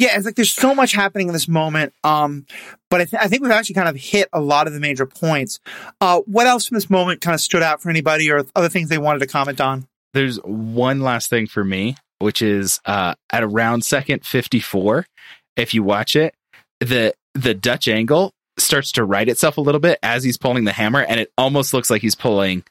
Yeah, 0.00 0.16
it's 0.16 0.24
like 0.24 0.34
there's 0.34 0.50
so 0.50 0.74
much 0.74 0.92
happening 0.92 1.26
in 1.26 1.34
this 1.34 1.46
moment. 1.46 1.92
Um, 2.02 2.46
but 2.88 3.02
I, 3.02 3.04
th- 3.04 3.22
I 3.22 3.28
think 3.28 3.42
we've 3.42 3.52
actually 3.52 3.74
kind 3.74 3.88
of 3.88 3.96
hit 3.96 4.30
a 4.32 4.40
lot 4.40 4.66
of 4.66 4.72
the 4.72 4.80
major 4.80 5.04
points. 5.04 5.60
Uh, 6.00 6.20
what 6.20 6.46
else 6.46 6.66
from 6.66 6.76
this 6.76 6.88
moment 6.88 7.20
kind 7.20 7.34
of 7.34 7.40
stood 7.42 7.62
out 7.62 7.82
for 7.82 7.90
anybody 7.90 8.30
or 8.30 8.46
other 8.56 8.70
things 8.70 8.88
they 8.88 8.96
wanted 8.96 9.18
to 9.18 9.26
comment 9.26 9.60
on? 9.60 9.86
There's 10.14 10.38
one 10.38 11.00
last 11.00 11.28
thing 11.28 11.46
for 11.46 11.62
me, 11.62 11.96
which 12.18 12.40
is 12.40 12.80
uh, 12.86 13.14
at 13.30 13.44
around 13.44 13.84
second 13.84 14.24
54. 14.24 15.04
If 15.56 15.74
you 15.74 15.82
watch 15.82 16.16
it, 16.16 16.34
the 16.80 17.12
the 17.34 17.52
Dutch 17.52 17.86
angle 17.86 18.32
starts 18.56 18.92
to 18.92 19.04
right 19.04 19.28
itself 19.28 19.58
a 19.58 19.60
little 19.60 19.80
bit 19.82 19.98
as 20.02 20.24
he's 20.24 20.38
pulling 20.38 20.64
the 20.64 20.72
hammer, 20.72 21.02
and 21.02 21.20
it 21.20 21.30
almost 21.36 21.74
looks 21.74 21.90
like 21.90 22.00
he's 22.00 22.14
pulling 22.14 22.64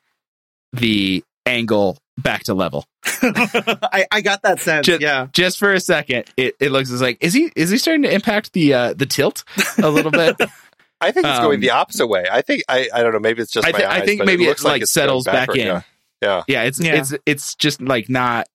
the 0.73 1.23
angle 1.45 1.99
back 2.19 2.43
to 2.43 2.53
level. 2.53 2.85
I, 3.03 4.05
I 4.11 4.21
got 4.21 4.43
that 4.43 4.59
sense. 4.59 4.85
Just, 4.85 5.01
yeah. 5.01 5.27
just 5.33 5.57
for 5.57 5.73
a 5.73 5.79
second, 5.79 6.25
it, 6.37 6.55
it 6.59 6.71
looks 6.71 6.91
as 6.91 7.01
like 7.01 7.17
is 7.21 7.33
he 7.33 7.51
is 7.55 7.69
he 7.69 7.77
starting 7.77 8.03
to 8.03 8.13
impact 8.13 8.53
the 8.53 8.73
uh, 8.73 8.93
the 8.93 9.05
tilt 9.05 9.43
a 9.81 9.89
little 9.89 10.11
bit? 10.11 10.35
I 11.01 11.11
think 11.11 11.25
it's 11.27 11.39
going 11.39 11.55
Um, 11.55 11.61
the 11.61 11.69
opposite 11.71 12.07
way. 12.07 12.25
I 12.29 12.41
think 12.41 12.63
I, 12.67 12.89
I 12.93 13.03
don't 13.03 13.13
know. 13.13 13.19
Maybe 13.19 13.41
it's 13.41 13.51
just 13.51 13.65
I, 13.65 13.71
my 13.71 13.77
thi- 13.79 13.85
I 13.85 14.05
think 14.05 14.25
maybe 14.25 14.45
it 14.45 14.59
it, 14.59 14.63
like, 14.63 14.81
like 14.81 14.87
settles 14.87 15.23
back 15.23 15.33
backward, 15.47 15.57
in. 15.59 15.65
Yeah. 15.67 15.81
yeah. 16.21 16.43
Yeah, 16.47 16.63
it's 16.63 16.79
Yeah. 16.79 16.95
it's 16.95 17.13
it's 17.25 17.55
just 17.55 17.81
like 17.81 18.09
not 18.09 18.47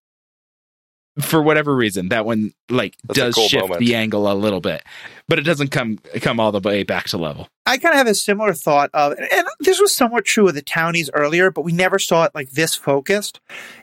for 1.21 1.43
whatever 1.43 1.75
reason 1.77 2.09
that 2.09 2.27
one 2.27 2.53
like 2.69 2.97
That's 3.05 3.19
does 3.19 3.35
cool 3.35 3.49
shift 3.49 3.63
moment. 3.69 3.81
the 3.81 3.95
angle 3.95 4.31
a 4.31 4.35
little 4.35 4.61
bit, 4.61 4.83
but 5.29 5.39
it 5.39 5.43
doesn't 5.43 5.69
come 5.71 5.99
come 6.21 6.41
all 6.41 6.51
the 6.53 6.61
way 6.61 6.83
back 6.83 7.07
to 7.09 7.19
level. 7.19 7.49
I 7.67 7.79
kind 7.79 7.93
of 7.95 7.99
have 7.99 8.07
a 8.09 8.15
similar 8.15 8.53
thought 8.53 8.91
of, 8.95 9.13
and 9.19 9.47
this 9.61 9.81
was 9.81 9.95
somewhat 9.95 10.25
true 10.25 10.49
of 10.49 10.55
the 10.55 10.63
townies 10.63 11.11
earlier, 11.15 11.51
but 11.51 11.63
we 11.63 11.73
never 11.73 11.99
saw 11.99 12.25
it 12.25 12.33
like 12.35 12.51
this 12.51 12.75
focused. 12.75 13.41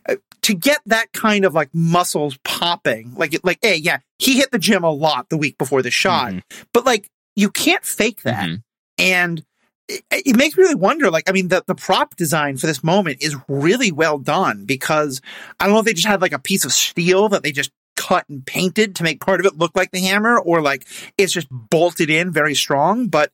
Uh, 0.10 0.16
to 0.44 0.56
get 0.56 0.80
that 0.88 1.14
kind 1.14 1.46
of 1.46 1.54
like 1.54 1.70
muscles 1.74 2.38
popping, 2.44 3.14
like 3.16 3.34
it, 3.34 3.46
like, 3.46 3.60
hey, 3.62 3.76
yeah, 3.76 4.00
he 4.18 4.38
hit 4.38 4.52
the 4.52 4.58
gym 4.60 4.84
a 4.84 4.90
lot 4.92 5.30
the 5.30 5.38
week 5.38 5.58
before 5.58 5.82
the 5.84 5.92
shot, 5.92 6.32
Mhm. 6.34 6.42
but 6.74 6.86
like 6.86 7.10
you 7.36 7.50
can't 7.52 7.86
fake 7.86 8.24
that, 8.24 8.50
Mhm. 8.50 8.64
and 8.98 9.46
it, 9.92 10.04
it 10.26 10.36
makes 10.36 10.58
me 10.58 10.64
really 10.64 10.76
wonder. 10.76 11.10
Like, 11.12 11.30
I 11.30 11.34
mean, 11.34 11.50
the 11.50 11.64
the 11.66 11.76
prop 11.76 12.16
design 12.16 12.58
for 12.58 12.68
this 12.68 12.84
moment 12.84 13.22
is 13.22 13.36
really 13.48 13.92
well 13.92 14.18
done 14.18 14.66
because 14.66 15.22
I 15.60 15.66
don't 15.66 15.74
know 15.74 15.80
if 15.80 15.86
they 15.86 15.94
just 15.94 16.08
had 16.08 16.22
like 16.22 16.34
a 16.34 16.40
piece 16.40 16.66
of 16.66 16.72
steel 16.72 17.30
that 17.30 17.44
they 17.44 17.52
just 17.52 17.72
cut 17.96 18.28
and 18.30 18.46
painted 18.46 18.96
to 18.96 19.04
make 19.04 19.20
part 19.20 19.40
of 19.40 19.46
it 19.46 19.58
look 19.58 19.76
like 19.76 19.92
the 19.92 20.02
hammer, 20.02 20.40
or 20.40 20.62
like 20.62 20.88
it's 21.18 21.34
just 21.34 21.48
bolted 21.52 22.10
in 22.10 22.32
very 22.32 22.56
strong, 22.56 23.08
but 23.08 23.32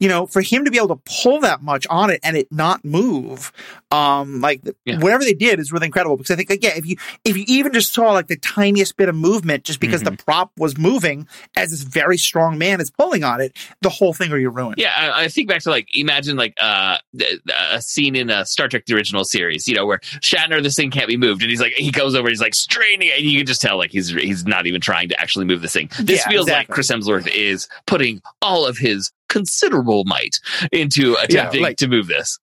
you 0.00 0.08
know, 0.08 0.26
for 0.26 0.42
him 0.42 0.64
to 0.64 0.70
be 0.70 0.76
able 0.78 0.88
to 0.96 1.00
pull 1.22 1.40
that 1.40 1.62
much 1.62 1.86
on 1.90 2.10
it 2.10 2.20
and 2.22 2.36
it 2.36 2.46
not 2.52 2.84
move, 2.84 3.52
um, 3.90 4.40
like 4.40 4.60
Yeah. 4.84 4.98
whatever 4.98 5.24
they 5.24 5.34
did 5.34 5.58
is 5.58 5.72
really 5.72 5.86
incredible. 5.86 6.16
Because 6.16 6.30
I 6.30 6.36
think, 6.36 6.50
like, 6.50 6.62
yeah, 6.62 6.76
if 6.76 6.86
you 6.86 6.96
if 7.24 7.36
you 7.36 7.44
even 7.48 7.72
just 7.72 7.92
saw 7.92 8.12
like 8.12 8.28
the 8.28 8.36
tiniest 8.36 8.96
bit 8.96 9.08
of 9.08 9.14
movement, 9.14 9.64
just 9.64 9.80
because 9.80 10.02
the 10.02 10.12
prop 10.12 10.52
was 10.56 10.76
moving 10.78 11.26
as 11.56 11.70
this 11.70 11.82
very 11.82 12.16
strong 12.18 12.58
man 12.58 12.80
is 12.80 12.90
pulling 12.90 13.24
on 13.24 13.40
it, 13.40 13.56
the 13.80 13.88
whole 13.88 14.12
thing 14.14 14.30
are 14.32 14.38
you 14.38 14.50
ruined. 14.50 14.76
Yeah, 14.78 14.92
I, 14.96 15.24
I 15.24 15.28
think 15.28 15.48
back 15.48 15.62
to 15.62 15.70
like 15.70 15.88
imagine 15.94 16.36
like 16.36 16.54
uh 16.60 16.98
a 17.72 17.82
scene 17.82 18.14
in 18.16 18.30
a 18.30 18.44
Star 18.46 18.68
Trek 18.68 18.84
the 18.86 18.94
original 18.94 19.24
series, 19.24 19.66
you 19.66 19.74
know, 19.74 19.86
where 19.86 19.98
Shatner 20.20 20.62
this 20.62 20.76
thing 20.76 20.90
can't 20.90 21.08
be 21.08 21.16
moved, 21.16 21.42
and 21.42 21.50
he's 21.50 21.60
like 21.60 21.72
he 21.72 21.90
goes 21.90 22.14
over, 22.14 22.28
he's 22.28 22.40
like 22.40 22.54
straining, 22.54 23.08
it, 23.08 23.18
and 23.18 23.24
you 23.26 23.38
can 23.38 23.46
just 23.46 23.60
tell 23.60 23.76
like 23.78 23.90
he's 23.90 24.10
he's 24.10 24.46
not 24.46 24.66
even 24.66 24.80
trying 24.80 25.08
to 25.08 25.20
actually 25.20 25.44
move 25.44 25.62
this 25.62 25.72
thing. 25.72 25.90
This 26.00 26.20
Yeah, 26.24 26.28
feels 26.28 26.48
like. 26.48 26.68
Chris 26.68 26.90
Hemsworth 26.90 27.26
is 27.28 27.68
putting 27.86 28.20
all 28.42 28.66
of 28.66 28.76
his 28.78 29.10
considerable 29.28 30.04
might 30.04 30.36
into 30.72 31.14
attempting 31.22 31.62
like- 31.62 31.76
to 31.78 31.88
move 31.88 32.06
this. 32.06 32.38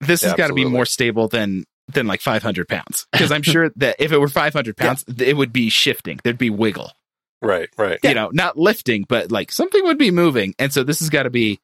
This 0.00 0.22
has 0.22 0.32
got 0.34 0.46
to 0.48 0.54
be 0.54 0.64
more 0.64 0.86
stable 0.86 1.28
than 1.28 1.64
than 1.92 2.06
like 2.06 2.20
500 2.20 2.68
pounds 2.68 3.06
because 3.12 3.32
I'm 3.32 3.42
sure 3.42 3.70
that 3.76 3.96
if 3.98 4.12
it 4.12 4.18
were 4.18 4.28
500 4.28 4.76
pounds, 4.76 5.04
it 5.18 5.36
would 5.36 5.52
be 5.52 5.68
shifting. 5.70 6.20
There'd 6.22 6.38
be 6.38 6.48
wiggle. 6.50 6.92
Right. 7.42 7.68
Right. 7.76 7.98
You 8.04 8.14
know, 8.14 8.30
not 8.32 8.56
lifting, 8.56 9.04
but 9.08 9.32
like 9.32 9.50
something 9.50 9.82
would 9.84 9.98
be 9.98 10.10
moving. 10.10 10.54
And 10.58 10.72
so 10.72 10.84
this 10.84 11.00
has 11.00 11.10
got 11.10 11.24
to 11.24 11.30
be. 11.30 11.58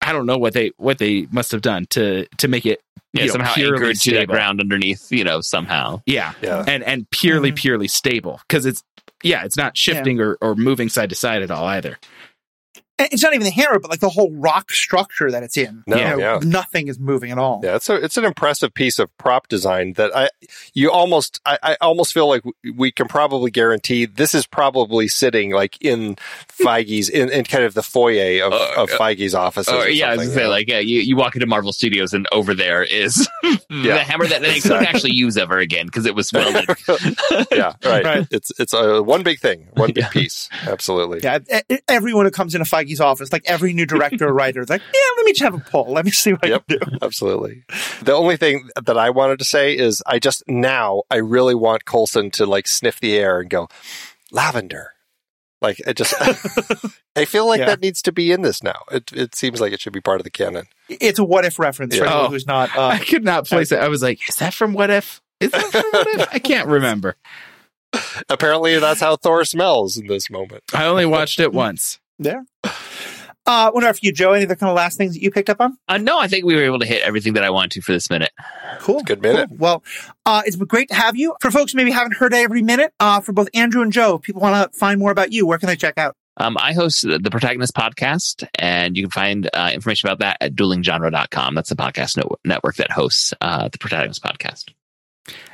I 0.00 0.12
don't 0.12 0.26
know 0.26 0.38
what 0.38 0.52
they 0.54 0.70
what 0.76 0.98
they 0.98 1.26
must 1.32 1.50
have 1.52 1.62
done 1.62 1.86
to 1.90 2.26
to 2.38 2.48
make 2.48 2.64
it 2.66 2.80
Yeah, 3.12 3.22
you 3.22 3.26
know, 3.28 3.32
somehow 3.32 3.54
purely 3.54 3.72
anchored 3.78 3.96
to 3.96 4.10
that 4.12 4.16
stable. 4.16 4.34
ground 4.34 4.60
underneath, 4.60 5.10
you 5.10 5.24
know, 5.24 5.40
somehow. 5.40 6.02
Yeah, 6.06 6.34
Yeah. 6.42 6.64
and 6.66 6.84
and 6.84 7.10
purely 7.10 7.50
Mhm. 7.52 7.56
purely 7.56 7.88
stable 7.88 8.40
because 8.46 8.64
it's 8.66 8.82
yeah 9.24 9.44
it's 9.44 9.56
not 9.56 9.76
shifting 9.76 10.20
or, 10.20 10.36
or 10.40 10.54
moving 10.54 10.88
side 10.88 11.08
to 11.10 11.16
side 11.16 11.42
at 11.42 11.50
all 11.50 11.64
either 11.66 11.88
And 11.92 11.98
it's 12.98 13.22
not 13.22 13.34
even 13.34 13.44
the 13.44 13.50
hammer, 13.50 13.78
but 13.78 13.90
like 13.90 14.00
the 14.00 14.08
whole 14.08 14.32
rock 14.34 14.70
structure 14.70 15.30
that 15.30 15.42
it's 15.42 15.56
in. 15.56 15.84
No, 15.86 15.96
You 15.96 16.04
know, 16.04 16.18
yeah. 16.18 16.38
nothing 16.42 16.88
is 16.88 16.98
moving 16.98 17.30
at 17.30 17.38
all. 17.38 17.60
Yeah, 17.62 17.76
it's 17.76 17.88
a 17.90 17.94
it's 17.96 18.16
an 18.16 18.24
impressive 18.24 18.72
piece 18.72 18.98
of 18.98 19.14
prop 19.18 19.48
design 19.48 19.92
that 19.94 20.16
I 20.16 20.28
you 20.72 20.90
almost 20.90 21.40
I, 21.44 21.58
I 21.62 21.76
almost 21.80 22.14
feel 22.14 22.26
like 22.28 22.42
we 22.74 22.90
can 22.90 23.06
probably 23.08 23.50
guarantee 23.50 24.06
this 24.06 24.34
is 24.34 24.46
probably 24.46 25.08
sitting 25.08 25.52
like 25.52 25.76
in 25.82 26.16
Feige's 26.48 27.08
in, 27.10 27.30
in 27.30 27.44
kind 27.44 27.64
of 27.64 27.74
the 27.74 27.82
foyer 27.82 28.42
of, 28.44 28.52
Uh, 28.52 28.82
of 28.82 28.90
Feige's 28.90 29.34
office. 29.34 29.68
Or, 29.68 29.88
yeah, 29.88 30.08
I 30.10 30.16
was 30.16 30.28
gonna 30.28 30.34
say, 30.34 30.46
like, 30.46 30.68
yeah, 30.68 30.78
you, 30.78 31.00
you 31.00 31.16
walk 31.16 31.34
into 31.36 31.46
Marvel 31.46 31.72
Studios 31.72 32.12
and 32.14 32.26
over 32.32 32.54
there 32.54 32.82
is 32.82 33.28
the 33.42 34.04
hammer 34.06 34.26
that 34.26 34.40
they 34.42 34.60
couldn't 34.60 34.86
actually 34.86 35.12
use 35.12 35.36
ever 35.36 35.58
again 35.58 35.86
because 35.86 36.06
it 36.06 36.14
was 36.14 36.32
welded. 36.32 36.66
yeah, 37.52 37.74
right. 37.84 38.04
Right. 38.04 38.26
It's 38.30 38.52
it's 38.58 38.72
a 38.72 39.02
one 39.02 39.22
big 39.22 39.38
thing, 39.40 39.68
one 39.74 39.88
big 39.88 39.96
Yeah. 40.04 40.08
piece. 40.08 40.48
Absolutely. 40.66 41.20
Yeah, 41.22 41.38
everyone 41.88 42.24
who 42.24 42.30
comes 42.30 42.54
in 42.54 42.60
a 42.60 42.64
into 42.64 42.85
Feige's 42.86 43.00
office, 43.00 43.32
like 43.32 43.42
every 43.46 43.72
new 43.72 43.86
director 43.86 44.28
or 44.28 44.32
writer, 44.32 44.60
is 44.60 44.68
like, 44.70 44.82
yeah, 44.94 45.00
let 45.16 45.24
me 45.26 45.32
just 45.32 45.42
have 45.42 45.54
a 45.54 45.58
poll. 45.70 45.92
Let 45.92 46.04
me 46.04 46.10
see 46.10 46.32
what 46.32 46.48
Yep. 46.48 46.64
I 46.70 46.74
can 46.76 46.88
do. 46.90 46.98
Absolutely. 47.02 47.64
The 48.02 48.12
only 48.12 48.36
thing 48.36 48.68
that 48.82 48.96
I 48.98 49.10
wanted 49.10 49.38
to 49.40 49.44
say 49.44 49.76
is 49.76 50.02
I 50.06 50.18
just 50.18 50.42
now 50.48 51.02
I 51.10 51.16
really 51.16 51.54
want 51.54 51.84
Coulson 51.84 52.30
to 52.32 52.46
like 52.46 52.66
sniff 52.66 53.00
the 53.00 53.16
air 53.16 53.40
and 53.40 53.50
go 53.50 53.68
lavender. 54.30 54.92
Like 55.62 55.80
I 55.86 55.92
just 55.94 56.14
I 57.16 57.24
feel 57.24 57.46
like 57.46 57.60
Yeah. 57.60 57.66
that 57.66 57.80
needs 57.80 58.02
to 58.02 58.12
be 58.12 58.30
in 58.30 58.42
this 58.42 58.62
now. 58.62 58.82
It 58.92 59.10
it 59.12 59.34
seems 59.34 59.60
like 59.60 59.72
it 59.72 59.80
should 59.80 59.92
be 59.94 60.00
part 60.02 60.20
of 60.20 60.24
the 60.24 60.30
canon. 60.30 60.66
It's 60.88 61.18
a 61.18 61.24
what 61.24 61.44
if 61.46 61.58
reference 61.58 61.96
for 61.96 62.04
Yeah. 62.04 62.10
anyone 62.10 62.26
Oh. 62.26 62.30
who's 62.30 62.46
not. 62.46 62.76
I 62.76 62.96
Uh, 62.96 62.98
could 63.04 63.24
not 63.24 63.46
place 63.46 63.72
it 63.72 63.78
I 63.80 63.88
was 63.88 64.02
like 64.02 64.20
is 64.28 64.36
that 64.36 64.52
from 64.54 64.74
What 64.74 64.90
If 64.90 65.20
is 65.40 65.50
that 65.52 65.64
from 65.72 65.84
What 65.92 66.06
If 66.08 66.28
I 66.32 66.38
can't 66.38 66.68
remember 66.68 67.16
Apparently 68.28 68.78
that's 68.78 69.00
how 69.00 69.16
Thor 69.16 69.44
smells 69.44 69.96
in 69.96 70.06
this 70.06 70.28
moment. 70.28 70.64
I 70.74 70.84
only 70.84 71.06
watched 71.06 71.40
it 71.40 71.52
once 71.52 71.98
there. 72.18 72.44
Uh, 73.46 73.70
wonder 73.72 73.88
if 73.88 74.02
you, 74.02 74.12
Joe, 74.12 74.32
any 74.32 74.44
other 74.44 74.56
kind 74.56 74.70
of 74.70 74.76
last 74.76 74.98
things 74.98 75.14
that 75.14 75.22
you 75.22 75.30
picked 75.30 75.48
up 75.48 75.60
on? 75.60 75.78
Uh, 75.86 75.98
no, 75.98 76.18
I 76.18 76.26
think 76.26 76.44
we 76.44 76.56
were 76.56 76.64
able 76.64 76.80
to 76.80 76.86
hit 76.86 77.02
everything 77.02 77.34
that 77.34 77.44
I 77.44 77.50
wanted 77.50 77.70
to 77.72 77.80
for 77.80 77.92
this 77.92 78.10
minute. 78.10 78.32
Cool. 78.80 79.02
Good 79.02 79.22
minute. 79.22 79.50
Cool. 79.50 79.58
Well, 79.58 79.84
uh, 80.24 80.42
it's 80.44 80.56
been 80.56 80.66
great 80.66 80.88
to 80.88 80.96
have 80.96 81.16
you. 81.16 81.36
For 81.40 81.52
folks 81.52 81.72
who 81.72 81.76
maybe 81.76 81.92
haven't 81.92 82.14
heard 82.14 82.34
every 82.34 82.62
minute, 82.62 82.92
uh, 82.98 83.20
for 83.20 83.32
both 83.32 83.48
Andrew 83.54 83.82
and 83.82 83.92
Joe, 83.92 84.16
if 84.16 84.22
people 84.22 84.42
want 84.42 84.72
to 84.72 84.76
find 84.76 84.98
more 84.98 85.12
about 85.12 85.32
you, 85.32 85.46
where 85.46 85.58
can 85.58 85.68
they 85.68 85.76
check 85.76 85.96
out? 85.96 86.16
Um, 86.38 86.56
I 86.58 86.72
host 86.72 87.02
the, 87.02 87.18
the 87.18 87.30
Protagonist 87.30 87.74
podcast, 87.74 88.46
and 88.56 88.96
you 88.96 89.04
can 89.04 89.10
find 89.10 89.48
uh, 89.54 89.70
information 89.72 90.08
about 90.08 90.18
that 90.18 90.38
at 90.40 90.54
duelinggenre.com. 90.54 91.54
That's 91.54 91.70
the 91.70 91.76
podcast 91.76 92.16
no- 92.16 92.36
network 92.44 92.76
that 92.76 92.90
hosts 92.90 93.32
uh, 93.40 93.68
the 93.68 93.78
Protagonist 93.78 94.22
podcast. 94.22 94.64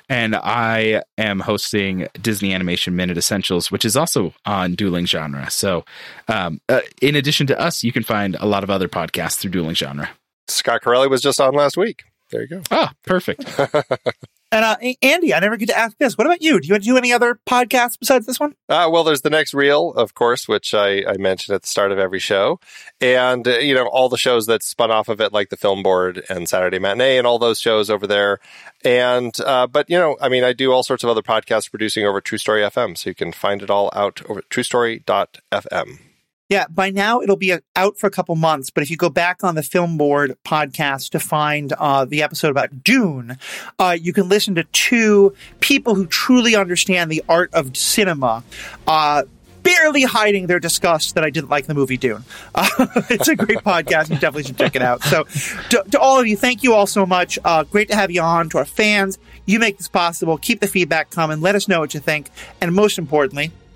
And 0.08 0.36
I 0.36 1.02
am 1.16 1.40
hosting 1.40 2.08
Disney 2.20 2.52
Animation 2.52 2.96
Minute 2.96 3.16
Essentials, 3.16 3.70
which 3.70 3.84
is 3.84 3.96
also 3.96 4.34
on 4.44 4.74
Dueling 4.74 5.06
Genre. 5.06 5.50
So, 5.50 5.84
um, 6.28 6.60
uh, 6.68 6.80
in 7.00 7.16
addition 7.16 7.46
to 7.48 7.58
us, 7.58 7.82
you 7.82 7.92
can 7.92 8.02
find 8.02 8.36
a 8.40 8.46
lot 8.46 8.64
of 8.64 8.70
other 8.70 8.88
podcasts 8.88 9.38
through 9.38 9.52
Dueling 9.52 9.74
Genre. 9.74 10.10
Scott 10.48 10.82
Corelli 10.82 11.08
was 11.08 11.22
just 11.22 11.40
on 11.40 11.54
last 11.54 11.76
week. 11.76 12.04
There 12.30 12.42
you 12.42 12.48
go. 12.48 12.62
Ah, 12.70 12.92
perfect. 13.04 13.44
And 14.52 14.66
uh, 14.66 14.76
Andy, 15.00 15.32
I 15.32 15.40
never 15.40 15.56
get 15.56 15.70
to 15.70 15.78
ask 15.78 15.96
this. 15.96 16.18
What 16.18 16.26
about 16.26 16.42
you? 16.42 16.60
Do 16.60 16.68
you 16.68 16.78
do 16.78 16.98
any 16.98 17.10
other 17.10 17.40
podcasts 17.48 17.98
besides 17.98 18.26
this 18.26 18.38
one? 18.38 18.54
Uh, 18.68 18.86
well, 18.92 19.02
there's 19.02 19.22
the 19.22 19.30
next 19.30 19.54
reel, 19.54 19.92
of 19.94 20.14
course, 20.14 20.46
which 20.46 20.74
I, 20.74 21.02
I 21.04 21.16
mentioned 21.16 21.54
at 21.54 21.62
the 21.62 21.68
start 21.68 21.90
of 21.90 21.98
every 21.98 22.18
show, 22.18 22.60
and 23.00 23.48
uh, 23.48 23.58
you 23.58 23.74
know 23.74 23.86
all 23.86 24.10
the 24.10 24.18
shows 24.18 24.44
that 24.46 24.62
spun 24.62 24.90
off 24.90 25.08
of 25.08 25.22
it, 25.22 25.32
like 25.32 25.48
the 25.48 25.56
Film 25.56 25.82
Board 25.82 26.22
and 26.28 26.46
Saturday 26.50 26.78
Matinee, 26.78 27.16
and 27.16 27.26
all 27.26 27.38
those 27.38 27.60
shows 27.60 27.88
over 27.88 28.06
there. 28.06 28.40
And 28.84 29.34
uh, 29.40 29.66
but 29.66 29.88
you 29.88 29.98
know, 29.98 30.18
I 30.20 30.28
mean, 30.28 30.44
I 30.44 30.52
do 30.52 30.70
all 30.70 30.82
sorts 30.82 31.02
of 31.02 31.08
other 31.08 31.22
podcasts 31.22 31.70
producing 31.70 32.04
over 32.04 32.20
True 32.20 32.36
Story 32.36 32.60
FM, 32.60 32.98
so 32.98 33.08
you 33.08 33.14
can 33.14 33.32
find 33.32 33.62
it 33.62 33.70
all 33.70 33.90
out 33.94 34.20
over 34.28 34.40
at 34.40 34.50
TrueStory.fm. 34.50 35.98
Yeah, 36.48 36.66
by 36.68 36.90
now 36.90 37.22
it'll 37.22 37.36
be 37.36 37.52
uh, 37.52 37.60
out 37.76 37.96
for 37.98 38.06
a 38.06 38.10
couple 38.10 38.34
months, 38.36 38.68
but 38.68 38.82
if 38.82 38.90
you 38.90 38.96
go 38.96 39.08
back 39.08 39.42
on 39.42 39.54
the 39.54 39.62
Film 39.62 39.96
Board 39.96 40.36
podcast 40.44 41.10
to 41.10 41.20
find 41.20 41.72
uh, 41.72 42.04
the 42.04 42.22
episode 42.22 42.50
about 42.50 42.84
Dune, 42.84 43.38
uh, 43.78 43.96
you 43.98 44.12
can 44.12 44.28
listen 44.28 44.54
to 44.56 44.64
two 44.64 45.34
people 45.60 45.94
who 45.94 46.06
truly 46.06 46.54
understand 46.54 47.10
the 47.10 47.22
art 47.28 47.52
of 47.54 47.76
cinema. 47.76 48.44
Uh, 48.86 49.22
Barely 49.62 50.02
hiding 50.02 50.48
their 50.48 50.58
disgust 50.58 51.14
that 51.14 51.22
I 51.22 51.30
didn't 51.30 51.48
like 51.48 51.66
the 51.66 51.74
movie 51.74 51.96
Dune. 51.96 52.24
Uh, 52.52 52.66
it's 53.08 53.28
a 53.28 53.36
great 53.36 53.58
podcast. 53.58 54.10
You 54.10 54.16
definitely 54.16 54.42
should 54.42 54.58
check 54.58 54.74
it 54.74 54.82
out. 54.82 55.04
So, 55.04 55.22
to, 55.70 55.84
to 55.92 56.00
all 56.00 56.18
of 56.18 56.26
you, 56.26 56.36
thank 56.36 56.64
you 56.64 56.74
all 56.74 56.88
so 56.88 57.06
much. 57.06 57.38
Uh, 57.44 57.62
great 57.62 57.88
to 57.90 57.94
have 57.94 58.10
you 58.10 58.22
on. 58.22 58.48
To 58.48 58.58
our 58.58 58.64
fans, 58.64 59.18
you 59.46 59.60
make 59.60 59.76
this 59.78 59.86
possible. 59.86 60.36
Keep 60.36 60.58
the 60.58 60.66
feedback 60.66 61.10
coming. 61.10 61.40
Let 61.40 61.54
us 61.54 61.68
know 61.68 61.78
what 61.78 61.94
you 61.94 62.00
think. 62.00 62.30
And 62.60 62.74
most 62.74 62.98
importantly, 62.98 63.52